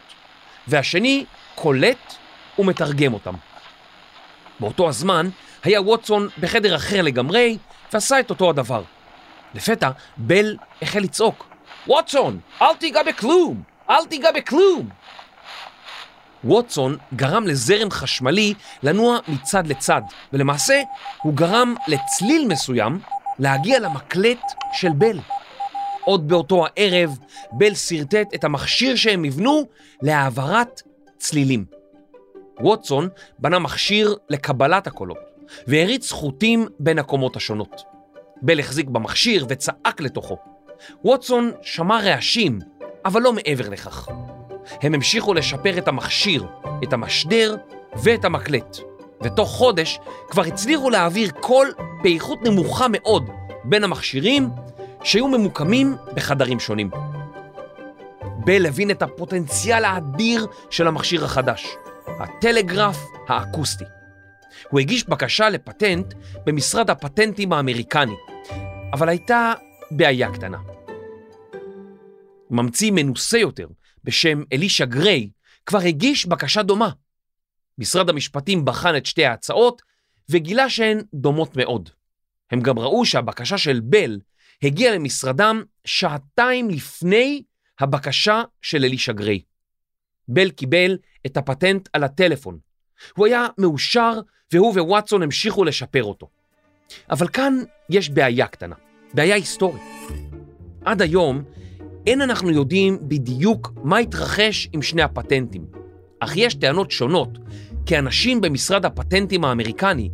והשני 0.68 1.26
קולט 1.56 2.14
ומתרגם 2.60 3.14
אותם. 3.14 3.34
באותו 4.60 4.90
הזמן 4.90 5.30
היה 5.64 5.82
ווטסון 5.82 6.28
בחדר 6.40 6.76
אחר 6.76 7.02
לגמרי, 7.02 7.58
ועשה 7.94 8.20
את 8.20 8.30
אותו 8.30 8.50
הדבר. 8.50 8.84
לפתע 9.56 9.90
בל 10.18 10.58
החל 10.82 11.00
לצעוק, 11.00 11.48
ווטסון, 11.88 12.40
אל 12.62 12.76
תיגע 12.76 13.04
בכלום! 13.04 13.64
אל 13.90 14.06
תיגע 14.06 14.32
בכלום! 14.32 14.90
ווטסון 16.46 16.98
גרם 17.16 17.48
לזרם 17.48 17.92
חשמלי 17.92 18.54
לנוע 18.84 19.18
מצד 19.28 19.68
לצד, 19.68 20.02
ולמעשה 20.34 20.82
הוא 21.24 21.34
גרם 21.34 21.76
לצליל 21.88 22.48
מסוים 22.48 23.00
להגיע 23.40 23.80
למקלט 23.80 24.42
של 24.74 24.92
בל. 24.98 25.20
עוד 26.06 26.28
באותו 26.28 26.66
הערב, 26.66 27.18
בל 27.52 27.76
שרטט 27.76 28.36
את 28.36 28.44
המכשיר 28.44 28.96
שהם 28.96 29.26
יבנו 29.26 29.66
להעברת 30.02 30.82
צלילים. 31.18 31.66
ווטסון 32.60 33.10
בנה 33.40 33.60
מכשיר 33.60 34.16
לקבלת 34.30 34.88
הקולות, 34.88 35.18
והריץ 35.68 36.12
חוטים 36.12 36.68
בין 36.80 37.00
הקומות 37.00 37.36
השונות. 37.36 37.82
בל 38.42 38.60
החזיק 38.60 38.88
במכשיר 38.88 39.46
וצעק 39.50 40.02
לתוכו. 40.02 40.38
ווטסון 41.04 41.52
שמע 41.62 42.00
רעשים, 42.00 42.60
אבל 43.06 43.22
לא 43.22 43.34
מעבר 43.34 43.70
לכך. 43.70 44.08
הם 44.82 44.94
המשיכו 44.94 45.34
לשפר 45.34 45.78
את 45.78 45.88
המכשיר, 45.88 46.48
את 46.84 46.94
המשדר 46.94 47.56
ואת 48.04 48.26
המקלט, 48.26 48.78
ותוך 49.22 49.50
חודש 49.50 50.00
כבר 50.30 50.44
הצליחו 50.44 50.90
להעביר 50.90 51.30
קול 51.30 51.74
באיכות 52.04 52.42
נמוכה 52.44 52.86
מאוד 52.90 53.30
בין 53.64 53.84
המכשירים 53.84 54.50
שהיו 55.04 55.28
ממוקמים 55.28 55.96
בחדרים 56.14 56.60
שונים. 56.60 56.90
בל 58.46 58.66
הבין 58.66 58.92
את 58.92 59.02
הפוטנציאל 59.02 59.86
האדיר 59.86 60.48
של 60.70 60.88
המכשיר 60.88 61.26
החדש, 61.26 61.76
הטלגרף 62.08 62.98
האקוסטי. 63.28 63.86
הוא 64.70 64.80
הגיש 64.80 65.10
בקשה 65.10 65.50
לפטנט 65.50 66.14
במשרד 66.46 66.90
הפטנטים 66.90 67.54
האמריקני, 67.54 68.16
אבל 68.94 69.10
הייתה 69.10 69.54
בעיה 69.92 70.32
קטנה. 70.32 70.58
ממציא 72.50 72.92
מנוסה 72.92 73.38
יותר 73.38 73.68
בשם 74.06 74.44
אלישע 74.54 74.86
גריי 74.86 75.30
כבר 75.66 75.80
הגיש 75.80 76.26
בקשה 76.26 76.64
דומה. 76.64 76.90
משרד 77.78 78.10
המשפטים 78.10 78.66
בחן 78.66 78.98
את 78.98 79.06
שתי 79.06 79.26
ההצעות 79.26 79.82
וגילה 80.30 80.70
שהן 80.70 81.02
דומות 81.14 81.56
מאוד. 81.56 81.90
הם 82.52 82.62
גם 82.62 82.80
ראו 82.80 83.06
שהבקשה 83.06 83.58
של 83.58 83.80
בל 83.84 84.20
הגיעה 84.64 84.96
למשרדם 84.96 85.64
שעתיים 85.86 86.70
לפני 86.70 87.44
הבקשה 87.80 88.44
של 88.62 88.84
אלישע 88.84 89.12
גריי. 89.12 89.42
בל 90.28 90.50
קיבל 90.50 90.98
את 91.26 91.38
הפטנט 91.38 91.90
על 91.94 92.04
הטלפון. 92.04 92.60
הוא 93.16 93.26
היה 93.26 93.48
מאושר 93.58 94.20
והוא 94.54 94.74
וואטסון 94.82 95.24
המשיכו 95.24 95.64
לשפר 95.64 96.04
אותו. 96.04 96.30
אבל 97.10 97.28
כאן 97.28 97.54
יש 97.90 98.10
בעיה 98.10 98.48
קטנה, 98.48 98.76
בעיה 99.14 99.36
היסטורית. 99.36 99.82
עד 100.86 101.02
היום 101.02 101.44
אין 102.08 102.22
אנחנו 102.22 102.52
יודעים 102.52 102.98
בדיוק 103.02 103.74
מה 103.84 103.98
התרחש 103.98 104.70
עם 104.74 104.82
שני 104.82 105.02
הפטנטים, 105.02 105.66
אך 106.20 106.38
יש 106.38 106.56
טענות 106.56 106.92
שונות, 106.92 107.38
כי 107.86 107.98
אנשים 107.98 108.42
במשרד 108.42 108.86
הפטנטים 108.86 109.46
האמריקני 109.46 110.10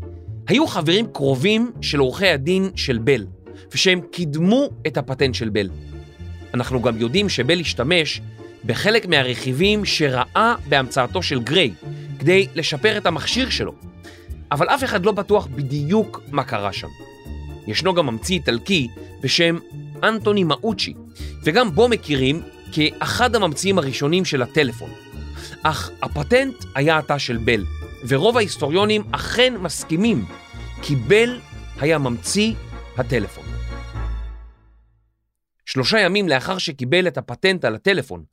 היו 0.48 0.68
חברים 0.68 1.08
קרובים 1.14 1.72
של 1.82 2.00
עורכי 2.00 2.28
הדין 2.28 2.70
של 2.76 2.98
בל, 2.98 3.26
ושהם 3.74 4.02
קידמו 4.12 4.70
את 4.88 4.98
הפטנט 4.98 5.36
של 5.36 5.50
בל. 5.50 5.70
אנחנו 6.54 6.82
גם 6.82 6.98
יודעים 6.98 7.30
שבל 7.30 7.60
השתמש 7.60 8.22
בחלק 8.66 9.06
מהרכיבים 9.06 9.86
שראה 9.86 10.56
בהמצאתו 10.70 11.24
של 11.24 11.40
גריי, 11.40 11.74
כדי 12.20 12.48
לשפר 12.56 12.98
את 12.98 13.06
המכשיר 13.06 13.50
שלו, 13.50 13.74
אבל 14.52 14.68
אף 14.68 14.84
אחד 14.84 15.06
לא 15.06 15.12
בטוח 15.12 15.48
בדיוק 15.48 16.22
מה 16.32 16.44
קרה 16.44 16.74
שם. 16.74 16.88
ישנו 17.68 17.94
גם 17.94 18.06
ממציא 18.06 18.36
איטלקי 18.36 18.88
בשם 19.22 19.58
אנטוני 20.04 20.44
מאוצ'י, 20.44 20.94
וגם 21.44 21.72
בו 21.72 21.88
מכירים 21.88 22.42
כאחד 22.72 23.36
הממציאים 23.36 23.78
הראשונים 23.78 24.26
של 24.26 24.42
הטלפון. 24.42 24.90
אך 25.64 25.90
הפטנט 26.02 26.56
היה 26.76 26.98
התא 26.98 27.18
של 27.18 27.38
בל, 27.38 27.66
ורוב 28.08 28.38
ההיסטוריונים 28.38 29.04
אכן 29.12 29.54
מסכימים 29.58 30.26
כי 30.82 30.96
בל 30.96 31.40
היה 31.80 31.98
ממציא 31.98 32.54
הטלפון. 32.98 33.44
שלושה 35.66 36.00
ימים 36.00 36.30
לאחר 36.30 36.58
שקיבל 36.58 37.08
את 37.08 37.18
הפטנט 37.18 37.66
על 37.66 37.76
הטלפון, 37.76 38.24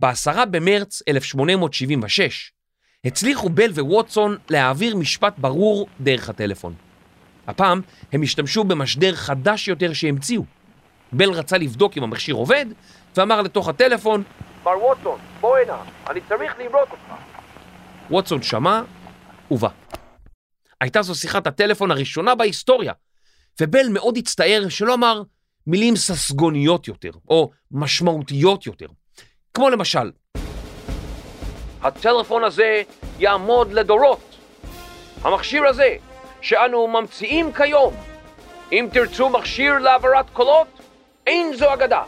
ב-10 0.00 0.44
במרץ 0.50 1.02
1876, 1.08 2.52
הצליחו 3.04 3.48
בל 3.48 3.70
וווטסון 3.70 4.36
להעביר 4.50 4.96
משפט 4.96 5.34
ברור 5.38 5.88
דרך 6.00 6.28
הטלפון. 6.28 6.74
הפעם 7.46 7.80
הם 8.12 8.22
השתמשו 8.22 8.64
במשדר 8.64 9.14
חדש 9.14 9.68
יותר 9.68 9.92
שהמציאו. 9.92 10.42
בל 11.12 11.30
רצה 11.30 11.58
לבדוק 11.58 11.96
אם 11.96 12.02
המכשיר 12.02 12.34
עובד, 12.34 12.66
ואמר 13.16 13.42
לתוך 13.42 13.68
הטלפון, 13.68 14.22
מר 14.64 14.84
ווטסון, 14.84 15.18
בוא 15.40 15.58
הנה, 15.58 15.82
אני 16.10 16.20
צריך 16.28 16.58
לראות 16.58 16.88
אותך. 16.90 17.14
ווטסון 18.10 18.42
שמע 18.42 18.82
ובא. 19.50 19.68
הייתה 20.80 21.02
זו 21.02 21.14
שיחת 21.14 21.46
הטלפון 21.46 21.90
הראשונה 21.90 22.34
בהיסטוריה, 22.34 22.92
ובל 23.60 23.88
מאוד 23.90 24.16
הצטער 24.16 24.68
שלא 24.68 24.94
אמר 24.94 25.22
מילים 25.66 25.96
ססגוניות 25.96 26.88
יותר, 26.88 27.10
או 27.28 27.50
משמעותיות 27.70 28.66
יותר. 28.66 28.86
כמו 29.54 29.70
למשל, 29.70 30.10
הטלפון 31.82 32.44
הזה 32.44 32.82
יעמוד 33.18 33.72
לדורות. 33.72 34.36
המכשיר 35.22 35.66
הזה, 35.66 35.96
שאנו 36.40 36.88
ממציאים 36.88 37.52
כיום, 37.52 37.94
אם 38.72 38.88
תרצו 38.92 39.28
מכשיר 39.28 39.78
להעברת 39.78 40.30
קולות, 40.32 40.81
אין 41.26 41.56
זו 41.56 41.74
אגדה. 41.74 42.02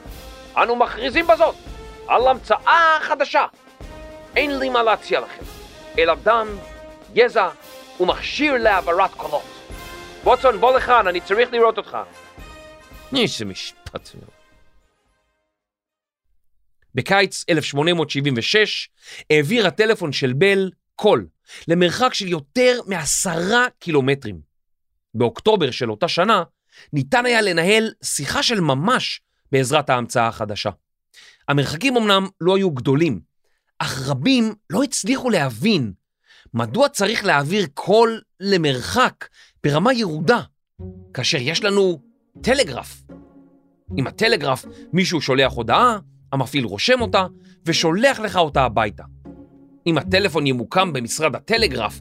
אנו 0.57 0.77
מכריזים 0.77 1.27
בזאת 1.27 1.55
על 2.09 2.29
המצאה 2.29 2.99
חדשה. 3.01 3.47
אין 4.37 4.59
לי 4.59 4.69
מה 4.69 4.83
להציע 4.83 5.21
לכם, 5.21 5.43
אלא 5.99 6.15
דם, 6.15 6.49
גזע 7.15 7.49
ומכשיר 8.01 8.57
להעברת 8.57 9.11
קולות. 9.11 9.43
ווטסון, 10.25 10.61
בוא 10.61 10.77
לכאן, 10.77 11.07
אני 11.07 11.21
צריך 11.21 11.53
לראות 11.53 11.79
אותך. 11.79 11.99
איזה 13.17 13.45
משפט. 13.45 14.11
בקיץ 16.95 17.45
1876 17.49 18.89
העביר 19.31 19.67
הטלפון 19.67 20.13
של 20.13 20.33
בל 20.33 20.71
קול 20.95 21.27
למרחק 21.69 22.15
של 22.15 22.29
יותר 22.29 22.81
מעשרה 22.87 23.67
קילומטרים. 23.79 24.41
באוקטובר 25.15 25.71
של 25.71 25.91
אותה 25.91 26.09
שנה 26.09 26.43
ניתן 26.93 27.27
היה 27.27 27.41
לנהל 27.41 27.93
שיחה 28.03 28.43
של 28.43 28.61
ממש 28.61 29.21
בעזרת 29.53 29.91
ההמצאה 29.91 30.29
החדשה. 30.29 30.71
המרחקים 31.49 31.97
אמנם 31.97 32.29
לא 32.41 32.57
היו 32.57 32.71
גדולים, 32.71 33.21
אך 33.79 34.09
רבים 34.09 34.55
לא 34.71 34.83
הצליחו 34.83 35.31
להבין 35.31 35.93
מדוע 36.55 36.89
צריך 36.89 37.25
להעביר 37.25 37.67
קול 37.75 38.21
למרחק 38.41 39.29
ברמה 39.65 39.93
ירודה, 39.93 40.41
כאשר 41.15 41.39
יש 41.41 41.65
לנו 41.65 42.01
טלגרף. 42.43 43.03
עם 43.97 44.07
הטלגרף 44.07 44.65
מישהו 44.93 45.21
שולח 45.21 45.53
הודעה, 45.53 45.99
המפעיל 46.33 46.65
רושם 46.65 47.01
אותה 47.01 47.27
ושולח 47.67 48.19
לך 48.19 48.37
אותה 48.37 48.63
הביתה. 48.63 49.05
אם 49.87 49.99
הטלפון 49.99 50.47
ימוקם 50.47 50.93
במשרד 50.93 51.37
הטלגרף, 51.37 52.01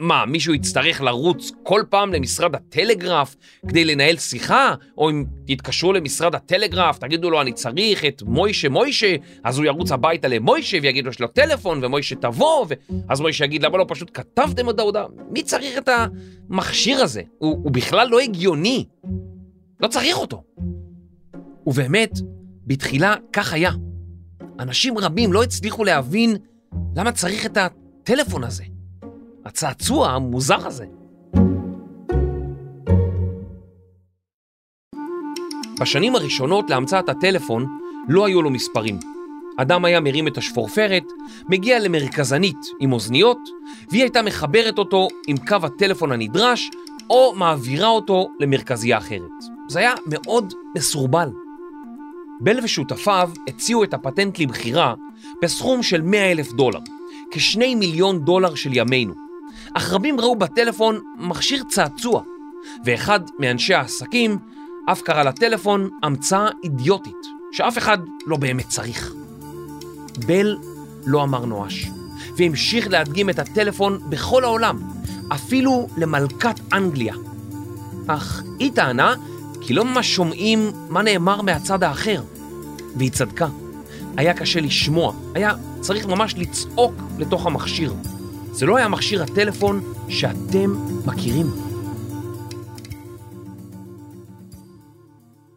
מה, 0.00 0.26
מישהו 0.26 0.54
יצטרך 0.54 1.00
לרוץ 1.00 1.52
כל 1.62 1.82
פעם 1.88 2.12
למשרד 2.12 2.54
הטלגרף 2.54 3.36
כדי 3.68 3.84
לנהל 3.84 4.16
שיחה? 4.16 4.74
או 4.98 5.10
אם 5.10 5.24
תתקשרו 5.46 5.92
למשרד 5.92 6.34
הטלגרף, 6.34 6.98
תגידו 6.98 7.30
לו 7.30 7.40
אני 7.40 7.52
צריך 7.52 8.04
את 8.04 8.22
מוישה 8.22 8.68
מוישה, 8.68 9.16
אז 9.44 9.58
הוא 9.58 9.66
ירוץ 9.66 9.92
הביתה 9.92 10.28
למוישה 10.28 10.78
ויגיד 10.82 11.04
לו 11.04 11.10
יש 11.10 11.20
לו 11.20 11.28
טלפון 11.28 11.84
ומוישה 11.84 12.14
תבוא, 12.14 12.66
ואז 13.08 13.20
מוישה 13.20 13.44
יגיד 13.44 13.62
למה 13.62 13.78
לא 13.78 13.84
פשוט 13.88 14.10
כתבתם 14.14 14.70
את 14.70 14.78
ההודעה? 14.78 15.06
מי 15.30 15.42
צריך 15.42 15.78
את 15.78 15.88
המכשיר 16.48 17.02
הזה? 17.02 17.22
הוא, 17.38 17.58
הוא 17.64 17.72
בכלל 17.72 18.08
לא 18.08 18.20
הגיוני. 18.20 18.84
לא 19.80 19.88
צריך 19.88 20.18
אותו. 20.18 20.42
ובאמת, 21.66 22.10
בתחילה 22.66 23.14
כך 23.32 23.52
היה. 23.52 23.70
אנשים 24.60 24.98
רבים 24.98 25.32
לא 25.32 25.42
הצליחו 25.42 25.84
להבין 25.84 26.36
למה 26.96 27.12
צריך 27.12 27.46
את 27.46 27.56
הטלפון 27.56 28.44
הזה. 28.44 28.64
הצעצוע 29.50 30.08
המוזר 30.10 30.66
הזה. 30.66 30.86
בשנים 35.80 36.16
הראשונות 36.16 36.70
להמצאת 36.70 37.08
הטלפון 37.08 37.66
לא 38.08 38.26
היו 38.26 38.42
לו 38.42 38.50
מספרים. 38.50 38.98
אדם 39.56 39.84
היה 39.84 40.00
מרים 40.00 40.28
את 40.28 40.38
השפורפרת, 40.38 41.02
מגיע 41.48 41.78
למרכזנית 41.78 42.56
עם 42.80 42.92
אוזניות, 42.92 43.38
והיא 43.90 44.02
הייתה 44.02 44.22
מחברת 44.22 44.78
אותו 44.78 45.08
עם 45.26 45.36
קו 45.36 45.56
הטלפון 45.62 46.12
הנדרש, 46.12 46.70
או 47.10 47.34
מעבירה 47.36 47.88
אותו 47.88 48.28
למרכזייה 48.40 48.98
אחרת. 48.98 49.30
זה 49.68 49.78
היה 49.78 49.94
מאוד 50.06 50.54
מסורבל. 50.76 51.30
בל 52.40 52.58
ושותפיו 52.62 53.30
הציעו 53.48 53.84
את 53.84 53.94
הפטנט 53.94 54.38
למכירה 54.38 54.94
בסכום 55.42 55.82
של 55.82 56.02
100 56.02 56.32
אלף 56.32 56.52
דולר, 56.52 56.80
כשני 57.30 57.74
מיליון 57.74 58.24
דולר 58.24 58.54
של 58.54 58.70
ימינו. 58.72 59.29
אך 59.74 59.92
רבים 59.92 60.20
ראו 60.20 60.36
בטלפון 60.36 61.00
מכשיר 61.18 61.62
צעצוע, 61.68 62.22
ואחד 62.84 63.20
מאנשי 63.38 63.74
העסקים 63.74 64.38
אף 64.86 65.02
קרא 65.02 65.22
לטלפון 65.22 65.88
המצאה 66.02 66.48
אידיוטית, 66.64 67.26
שאף 67.52 67.78
אחד 67.78 67.98
לא 68.26 68.36
באמת 68.36 68.68
צריך. 68.68 69.14
בל 70.26 70.56
לא 71.06 71.22
אמר 71.22 71.44
נואש, 71.44 71.90
והמשיך 72.36 72.88
להדגים 72.90 73.30
את 73.30 73.38
הטלפון 73.38 73.98
בכל 74.08 74.44
העולם, 74.44 74.78
אפילו 75.28 75.86
למלכת 75.96 76.60
אנגליה. 76.72 77.14
אך 78.06 78.42
היא 78.58 78.72
טענה 78.74 79.14
כי 79.60 79.74
לא 79.74 79.84
ממש 79.84 80.14
שומעים 80.14 80.70
מה 80.88 81.02
נאמר 81.02 81.42
מהצד 81.42 81.82
האחר. 81.82 82.22
והיא 82.96 83.10
צדקה. 83.10 83.48
היה 84.16 84.34
קשה 84.34 84.60
לשמוע, 84.60 85.12
היה 85.34 85.52
צריך 85.80 86.06
ממש 86.06 86.34
לצעוק 86.36 86.94
לתוך 87.18 87.46
המכשיר. 87.46 87.92
זה 88.60 88.66
לא 88.66 88.76
היה 88.76 88.88
מכשיר 88.88 89.22
הטלפון 89.22 89.94
שאתם 90.08 90.70
מכירים. 91.06 91.46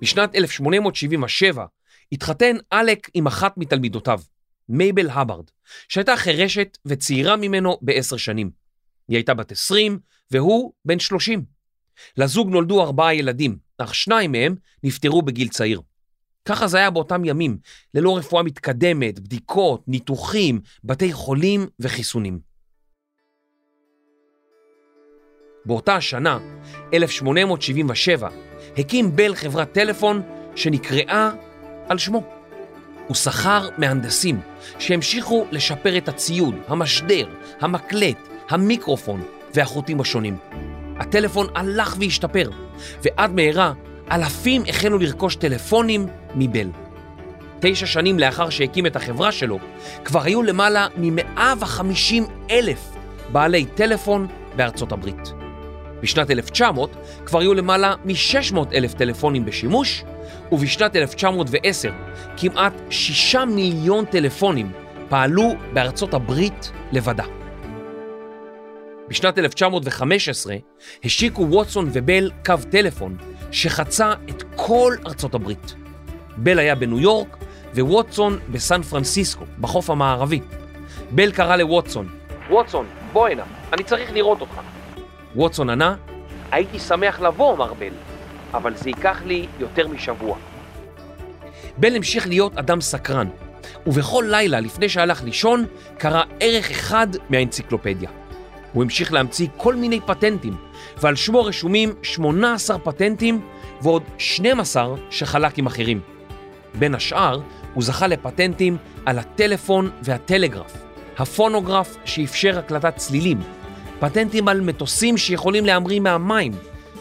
בשנת 0.01 0.35
1877 0.35 1.65
התחתן 2.11 2.55
אלק 2.73 3.09
עם 3.13 3.27
אחת 3.27 3.57
מתלמידותיו, 3.57 4.19
מייבל 4.69 5.09
הברד, 5.09 5.43
שהייתה 5.89 6.17
חירשת 6.17 6.77
וצעירה 6.85 7.35
ממנו 7.35 7.77
בעשר 7.81 8.17
שנים. 8.17 8.51
היא 9.07 9.17
הייתה 9.17 9.33
בת 9.33 9.51
20 9.51 9.99
והוא 10.31 10.73
בן 10.85 10.99
30. 10.99 11.45
לזוג 12.17 12.49
נולדו 12.49 12.81
ארבעה 12.81 13.15
ילדים, 13.15 13.57
אך 13.77 13.95
שניים 13.95 14.31
מהם 14.31 14.55
נפטרו 14.83 15.21
בגיל 15.21 15.47
צעיר. 15.47 15.81
ככה 16.45 16.67
זה 16.67 16.77
היה 16.77 16.89
באותם 16.89 17.25
ימים, 17.25 17.57
ללא 17.93 18.17
רפואה 18.17 18.43
מתקדמת, 18.43 19.19
בדיקות, 19.19 19.87
ניתוחים, 19.87 20.61
בתי 20.83 21.13
חולים 21.13 21.67
וחיסונים. 21.79 22.52
באותה 25.65 25.95
השנה, 25.95 26.37
1877, 26.93 28.29
הקים 28.77 29.15
בל 29.15 29.35
חברת 29.35 29.71
טלפון 29.71 30.21
שנקראה 30.55 31.29
על 31.89 31.97
שמו. 31.97 32.23
הוא 33.07 33.15
שכר 33.15 33.69
מהנדסים 33.77 34.39
שהמשיכו 34.79 35.45
לשפר 35.51 35.97
את 35.97 36.09
הציוד, 36.09 36.55
המשדר, 36.67 37.25
המקלט, 37.61 38.17
המיקרופון 38.49 39.23
והחוטים 39.53 40.01
השונים. 40.01 40.37
הטלפון 40.99 41.47
הלך 41.55 41.95
והשתפר, 41.99 42.49
ועד 43.03 43.31
מהרה 43.31 43.73
אלפים 44.11 44.63
החלו 44.67 44.99
לרכוש 44.99 45.35
טלפונים 45.35 46.07
מבל. 46.35 46.69
תשע 47.59 47.85
שנים 47.85 48.19
לאחר 48.19 48.49
שהקים 48.49 48.85
את 48.85 48.95
החברה 48.95 49.31
שלו, 49.31 49.59
כבר 50.05 50.21
היו 50.21 50.43
למעלה 50.43 50.87
מ-150 50.97 52.23
אלף 52.51 52.79
בעלי 53.31 53.65
טלפון 53.65 54.27
בארצות 54.55 54.91
הברית. 54.91 55.42
בשנת 56.03 56.31
1900 56.31 56.89
כבר 57.25 57.39
היו 57.39 57.53
למעלה 57.53 57.95
מ-600 58.05 58.57
אלף 58.73 58.93
טלפונים 58.93 59.45
בשימוש, 59.45 60.03
ובשנת 60.51 60.95
1910 60.95 61.91
כמעט 62.37 62.73
שישה 62.89 63.45
מיליון 63.45 64.05
טלפונים 64.05 64.71
פעלו 65.09 65.53
בארצות 65.73 66.13
הברית 66.13 66.71
לבדה. 66.91 67.23
בשנת 69.07 69.37
1915 69.37 70.55
השיקו 71.03 71.47
ווטסון 71.49 71.89
ובל 71.93 72.31
קו 72.45 72.55
טלפון 72.71 73.17
שחצה 73.51 74.13
את 74.29 74.43
כל 74.55 74.93
ארצות 75.07 75.35
הברית. 75.35 75.75
בל 76.37 76.59
היה 76.59 76.75
בניו 76.75 76.99
יורק 76.99 77.37
וווטסון 77.75 78.39
בסן 78.51 78.81
פרנסיסקו, 78.81 79.45
בחוף 79.59 79.89
המערבי. 79.89 80.39
בל 81.11 81.31
קרא 81.31 81.55
לווטסון, 81.55 82.09
ווטסון, 82.49 82.85
בוא 83.13 83.27
הנה, 83.27 83.43
אני 83.73 83.83
צריך 83.83 84.13
לראות 84.13 84.41
אותך. 84.41 84.72
ווטסון 85.35 85.69
ענה, 85.69 85.95
הייתי 86.51 86.79
שמח 86.79 87.21
לבוא, 87.21 87.57
מר 87.57 87.73
בל, 87.73 87.93
אבל 88.53 88.75
זה 88.75 88.89
ייקח 88.89 89.21
לי 89.25 89.47
יותר 89.59 89.87
משבוע. 89.87 90.37
בל 91.77 91.95
המשיך 91.95 92.27
להיות 92.27 92.57
אדם 92.57 92.81
סקרן, 92.81 93.27
ובכל 93.87 94.25
לילה 94.29 94.59
לפני 94.59 94.89
שהלך 94.89 95.23
לישון 95.23 95.65
קרא 95.97 96.23
ערך 96.39 96.71
אחד 96.71 97.07
מהאנציקלופדיה. 97.29 98.09
הוא 98.73 98.83
המשיך 98.83 99.13
להמציא 99.13 99.47
כל 99.57 99.75
מיני 99.75 99.99
פטנטים, 99.99 100.55
ועל 100.97 101.15
שמו 101.15 101.45
רשומים 101.45 101.93
18 102.01 102.79
פטנטים 102.79 103.41
ועוד 103.81 104.03
12 104.17 104.95
שחלק 105.09 105.57
עם 105.57 105.65
אחרים. 105.65 105.99
בין 106.75 106.95
השאר, 106.95 107.39
הוא 107.73 107.83
זכה 107.83 108.07
לפטנטים 108.07 108.77
על 109.05 109.19
הטלפון 109.19 109.89
והטלגרף, 110.01 110.73
הפונוגרף 111.17 111.97
שאפשר 112.05 112.59
הקלטת 112.59 112.95
צלילים, 112.95 113.39
פטנטים 114.03 114.47
על 114.47 114.61
מטוסים 114.61 115.17
שיכולים 115.17 115.65
להמריא 115.65 115.99
מהמים, 115.99 116.51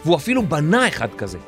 והוא 0.04 0.16
אפילו 0.16 0.42
בנה 0.42 0.88
אחד 0.88 1.14
כזה. 1.18 1.38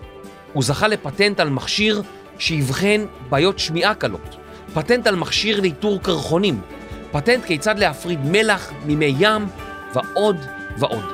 הוא 0.52 0.62
זכה 0.62 0.88
לפטנט 0.88 1.40
על 1.40 1.50
מכשיר 1.50 2.02
שיבחן 2.38 3.04
בעיות 3.28 3.58
שמיעה 3.58 3.94
קלות, 3.94 4.36
פטנט 4.74 5.06
על 5.06 5.16
מכשיר 5.16 5.60
לאיתור 5.60 6.00
קרחונים, 6.02 6.60
פטנט 7.12 7.44
כיצד 7.44 7.78
להפריד 7.78 8.18
מלח 8.24 8.72
ממי 8.86 9.14
ים 9.18 9.46
ועוד 9.94 10.36
ועוד. 10.78 11.04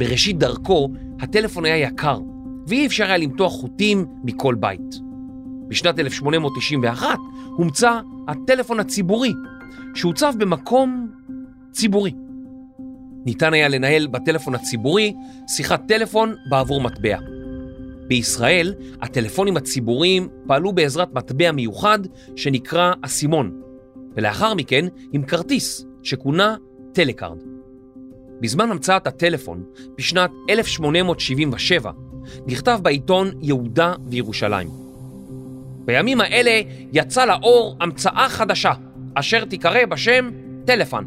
בראשית 0.00 0.38
דרכו 0.38 0.88
הטלפון 1.20 1.64
היה 1.64 1.76
יקר 1.76 2.18
ואי 2.66 2.86
אפשר 2.86 3.04
היה 3.04 3.16
למתוח 3.16 3.52
חוטים 3.52 4.06
מכל 4.24 4.54
בית. 4.54 4.94
בשנת 5.68 5.98
1891 5.98 7.18
הומצא 7.56 8.00
הטלפון 8.28 8.80
הציבורי, 8.80 9.32
שהוצב 9.94 10.32
במקום 10.38 11.10
ציבורי. 11.72 12.12
ניתן 13.26 13.54
היה 13.54 13.68
לנהל 13.68 14.06
בטלפון 14.06 14.54
הציבורי 14.54 15.14
שיחת 15.48 15.82
טלפון 15.88 16.34
בעבור 16.50 16.80
מטבע. 16.80 17.18
בישראל 18.08 18.74
הטלפונים 19.02 19.56
הציבוריים 19.56 20.28
פעלו 20.46 20.72
בעזרת 20.72 21.14
מטבע 21.14 21.52
מיוחד 21.52 21.98
שנקרא 22.36 22.92
אסימון, 23.02 23.60
ולאחר 24.16 24.54
מכן 24.54 24.86
עם 25.12 25.22
כרטיס 25.22 25.86
שכונה 26.02 26.56
טלקארד. 26.92 27.59
בזמן 28.40 28.70
המצאת 28.70 29.06
הטלפון, 29.06 29.64
בשנת 29.98 30.30
1877, 30.50 31.90
נכתב 32.46 32.78
בעיתון 32.82 33.30
יהודה 33.42 33.94
וירושלים. 34.06 34.68
בימים 35.84 36.20
האלה 36.20 36.60
יצא 36.92 37.24
לאור 37.24 37.76
המצאה 37.80 38.26
חדשה, 38.28 38.72
אשר 39.14 39.44
תיקרא 39.44 39.84
בשם 39.86 40.30
טלפון. 40.64 41.06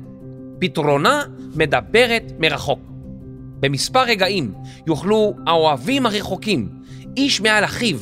פתרונה 0.60 1.24
מדברת 1.56 2.32
מרחוק. 2.39 2.80
במספר 3.60 4.04
רגעים 4.04 4.54
יוכלו 4.88 5.34
האוהבים 5.48 6.06
הרחוקים, 6.06 6.69
איש 7.17 7.41
מעל 7.41 7.63
אחיו, 7.63 7.98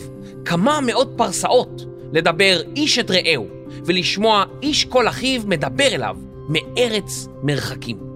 כמה 0.46 0.80
מאות 0.82 1.14
פרסאות, 1.18 1.86
לדבר 2.14 2.62
איש 2.76 3.00
את 3.00 3.12
רעהו, 3.12 3.48
ולשמוע 3.86 4.44
איש 4.62 4.86
כל 4.86 5.08
אחיו 5.08 5.42
מדבר 5.46 5.88
אליו 5.88 6.18
מארץ 6.50 7.28
מרחקים. 7.44 8.11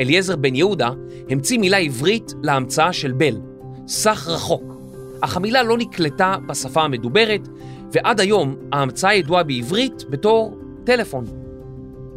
אליעזר 0.00 0.36
בן 0.36 0.54
יהודה 0.54 0.90
המציא 1.30 1.58
מילה 1.58 1.76
עברית 1.76 2.34
להמצאה 2.42 2.92
של 2.92 3.12
בל, 3.12 3.40
סך 3.86 4.28
רחוק, 4.28 4.76
אך 5.20 5.36
המילה 5.36 5.62
לא 5.62 5.78
נקלטה 5.78 6.36
בשפה 6.46 6.82
המדוברת, 6.82 7.48
ועד 7.92 8.20
היום 8.20 8.56
ההמצאה 8.72 9.14
ידועה 9.14 9.42
בעברית 9.42 10.04
בתור 10.10 10.58
טלפון. 10.84 11.24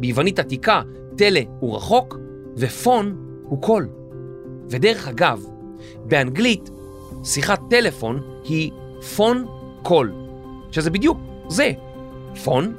ביוונית 0.00 0.38
עתיקה, 0.38 0.82
טלה 1.16 1.40
הוא 1.60 1.76
רחוק, 1.76 2.18
ופון 2.56 3.16
הוא 3.42 3.62
קול. 3.62 3.88
ודרך 4.70 5.08
אגב, 5.08 5.46
באנגלית 6.04 6.70
שיחת 7.24 7.60
טלפון 7.70 8.20
היא 8.44 8.70
phone 9.16 9.46
call, 9.82 10.12
שזה 10.70 10.90
בדיוק 10.90 11.18
זה, 11.48 11.72
phone 12.44 12.74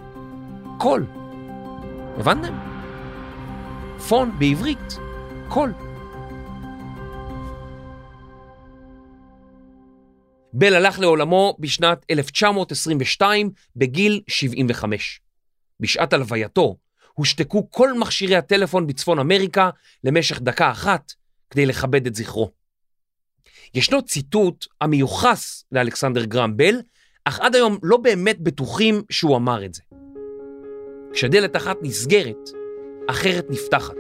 call. 0.78 1.06
הבנתם? 2.18 2.67
פון 4.00 4.40
בעברית, 4.40 4.98
קול. 5.48 5.74
בל 10.54 10.76
הלך 10.76 11.00
לעולמו 11.00 11.56
בשנת 11.60 12.06
1922 12.10 13.50
בגיל 13.76 14.22
75. 14.28 15.22
בשעת 15.80 16.14
הלווייתו 16.14 16.78
הושתקו 17.14 17.72
כל 17.72 17.98
מכשירי 18.00 18.36
הטלפון 18.36 18.88
בצפון 18.88 19.20
אמריקה 19.20 19.70
למשך 20.04 20.40
דקה 20.42 20.72
אחת 20.72 21.12
כדי 21.50 21.66
לכבד 21.66 22.08
את 22.08 22.16
זכרו. 22.16 22.52
ישנו 23.74 24.02
ציטוט 24.02 24.66
המיוחס 24.82 25.64
לאלכסנדר 25.72 26.26
גרם 26.26 26.58
בל, 26.58 26.82
אך 27.26 27.40
עד 27.40 27.56
היום 27.56 27.78
לא 27.84 27.98
באמת 27.98 28.40
בטוחים 28.40 29.04
שהוא 29.10 29.38
אמר 29.38 29.66
את 29.66 29.74
זה. 29.74 29.82
כשדלת 31.14 31.56
אחת 31.56 31.78
נסגרת, 31.82 32.50
אחרת 33.08 33.46
נפתחת. 33.50 33.98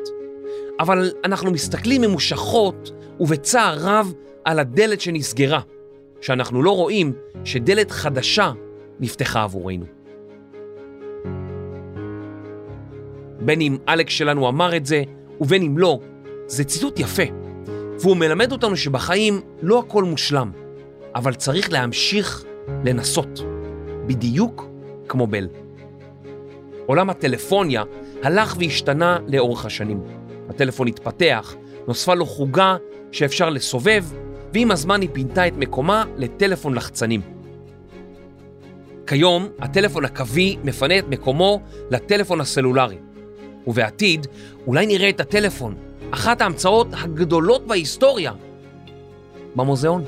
אבל 0.79 1.11
אנחנו 1.25 1.51
מסתכלים 1.51 2.01
ממושכות 2.01 2.91
ובצער 3.19 3.77
רב 3.79 4.13
על 4.45 4.59
הדלת 4.59 5.01
שנסגרה, 5.01 5.59
שאנחנו 6.21 6.63
לא 6.63 6.71
רואים 6.71 7.13
שדלת 7.43 7.91
חדשה 7.91 8.51
נפתחה 8.99 9.43
עבורנו. 9.43 9.85
בין 13.39 13.61
אם 13.61 13.77
אלכס 13.89 14.13
שלנו 14.13 14.49
אמר 14.49 14.75
את 14.75 14.85
זה, 14.85 15.03
ובין 15.41 15.63
אם 15.63 15.77
לא, 15.77 15.99
זה 16.47 16.63
ציטוט 16.63 16.99
יפה, 16.99 17.23
והוא 17.99 18.17
מלמד 18.17 18.51
אותנו 18.51 18.77
שבחיים 18.77 19.41
לא 19.61 19.79
הכל 19.79 20.03
מושלם, 20.03 20.51
אבל 21.15 21.33
צריך 21.33 21.71
להמשיך 21.71 22.45
לנסות, 22.85 23.39
בדיוק 24.07 24.69
כמו 25.07 25.27
בל. 25.27 25.47
עולם 26.85 27.09
הטלפוניה 27.09 27.83
הלך 28.23 28.55
והשתנה 28.59 29.17
לאורך 29.27 29.65
השנים. 29.65 30.01
הטלפון 30.49 30.87
התפתח, 30.87 31.55
נוספה 31.87 32.13
לו 32.13 32.25
חוגה 32.25 32.77
שאפשר 33.11 33.49
לסובב, 33.49 34.05
ועם 34.53 34.71
הזמן 34.71 35.01
היא 35.01 35.09
פינתה 35.13 35.47
את 35.47 35.53
מקומה 35.57 36.03
לטלפון 36.17 36.73
לחצנים. 36.73 37.21
כיום 39.07 39.47
הטלפון 39.59 40.05
הקווי 40.05 40.57
מפנה 40.63 40.99
את 40.99 41.07
מקומו 41.07 41.61
לטלפון 41.91 42.41
הסלולרי, 42.41 42.97
ובעתיד 43.67 44.27
אולי 44.67 44.85
נראה 44.85 45.09
את 45.09 45.19
הטלפון, 45.19 45.75
אחת 46.11 46.41
ההמצאות 46.41 46.87
הגדולות 46.91 47.67
בהיסטוריה, 47.67 48.31
במוזיאון. 49.55 50.03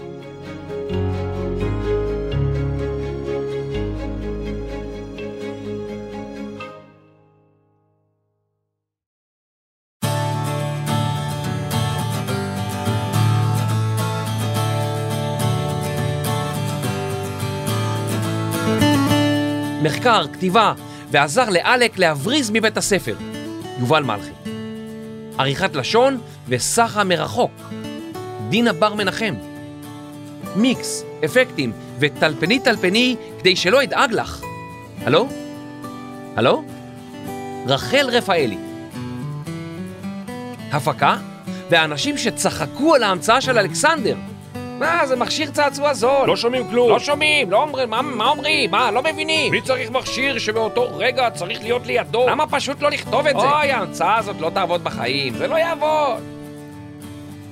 מחקר, 20.00 20.26
כתיבה, 20.34 20.74
ועזר 21.12 21.50
לאלק 21.50 22.00
להבריז 22.00 22.50
מבית 22.54 22.78
הספר. 22.78 23.16
יובל 23.80 24.04
מלכי. 24.04 24.32
עריכת 25.38 25.76
לשון 25.76 26.18
וסחה 26.48 27.04
מרחוק. 27.04 27.52
דינה 28.50 28.74
בר 28.74 28.94
מנחם. 28.94 29.36
מיקס, 30.56 31.04
אפקטים 31.26 31.72
וטלפני 32.00 32.60
טלפני 32.60 33.16
כדי 33.40 33.56
שלא 33.56 33.84
אדאג 33.84 34.12
לך. 34.12 34.42
הלו? 35.06 35.28
הלו? 36.36 36.64
רחל 37.68 38.10
רפאלי. 38.12 38.58
הפקה 40.72 41.18
והאנשים 41.70 42.18
שצחקו 42.18 42.96
על 42.96 43.04
ההמצאה 43.04 43.42
של 43.42 43.58
אלכסנדר. 43.58 44.16
מה, 44.80 45.08
זה 45.08 45.16
מכשיר 45.16 45.52
צעצוע 45.52 45.94
זול. 45.94 46.28
לא 46.28 46.36
שומעים 46.36 46.68
כלום. 46.70 46.90
לא 46.90 47.00
שומעים, 47.00 47.52
לא 47.52 47.62
אומרים, 47.62 47.90
מה, 47.90 48.02
מה 48.02 48.30
אומרים? 48.30 48.72
מה, 48.72 48.92
לא 48.92 49.04
מבינים? 49.04 49.52
מי 49.52 49.62
צריך 49.62 49.92
מכשיר 49.92 50.40
שבאותו 50.40 50.90
רגע 50.98 51.30
צריך 51.30 51.62
להיות 51.62 51.86
לידו? 51.86 52.26
למה 52.30 52.48
פשוט 52.48 52.82
לא 52.82 52.92
לכתוב 52.92 53.28
את 53.28 53.36
זה? 53.40 53.50
אוי, 53.50 53.72
ההמצאה 53.72 54.18
הזאת 54.18 54.36
לא 54.40 54.50
תעבוד 54.50 54.84
בחיים, 54.84 55.34
זה 55.38 55.48
לא 55.48 55.56
יעבוד. 55.56 56.24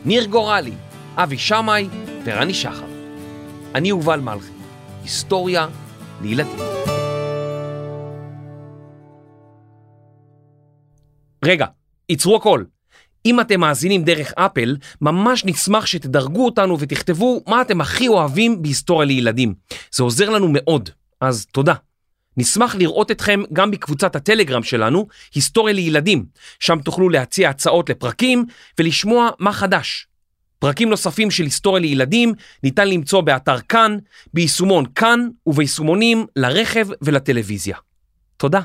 ניר 0.05 0.25
גורלי, 0.25 0.73
אבי 1.15 1.37
שמאי 1.37 1.87
ורני 2.23 2.53
שחר. 2.53 2.85
אני 3.75 3.89
יובל 3.89 4.19
מלכי, 4.19 4.51
היסטוריה 5.03 5.67
לילדים. 6.21 6.59
רגע, 11.45 11.65
עצרו 12.09 12.35
הכל. 12.35 12.63
אם 13.25 13.39
אתם 13.39 13.59
מאזינים 13.59 14.03
דרך 14.03 14.33
אפל, 14.35 14.77
ממש 15.01 15.45
נשמח 15.45 15.85
שתדרגו 15.85 16.45
אותנו 16.45 16.79
ותכתבו 16.79 17.43
מה 17.47 17.61
אתם 17.61 17.81
הכי 17.81 18.07
אוהבים 18.07 18.61
בהיסטוריה 18.61 19.07
לילדים. 19.07 19.53
זה 19.91 20.03
עוזר 20.03 20.29
לנו 20.29 20.47
מאוד, 20.51 20.89
אז 21.21 21.45
תודה. 21.45 21.73
נשמח 22.37 22.75
לראות 22.75 23.11
אתכם 23.11 23.41
גם 23.53 23.71
בקבוצת 23.71 24.15
הטלגרם 24.15 24.63
שלנו, 24.63 25.07
היסטוריה 25.35 25.73
לילדים, 25.73 26.25
שם 26.59 26.79
תוכלו 26.79 27.09
להציע 27.09 27.49
הצעות 27.49 27.89
לפרקים 27.89 28.45
ולשמוע 28.79 29.29
מה 29.39 29.53
חדש. 29.53 30.07
פרקים 30.59 30.89
נוספים 30.89 31.31
של 31.31 31.43
היסטוריה 31.43 31.81
לילדים 31.81 32.33
ניתן 32.63 32.87
למצוא 32.87 33.21
באתר 33.21 33.59
כאן, 33.59 33.97
ביישומון 34.33 34.85
כאן 34.95 35.27
וביישומונים 35.45 36.25
לרכב 36.35 36.87
ולטלוויזיה. 37.01 37.77
תודה. 38.37 38.61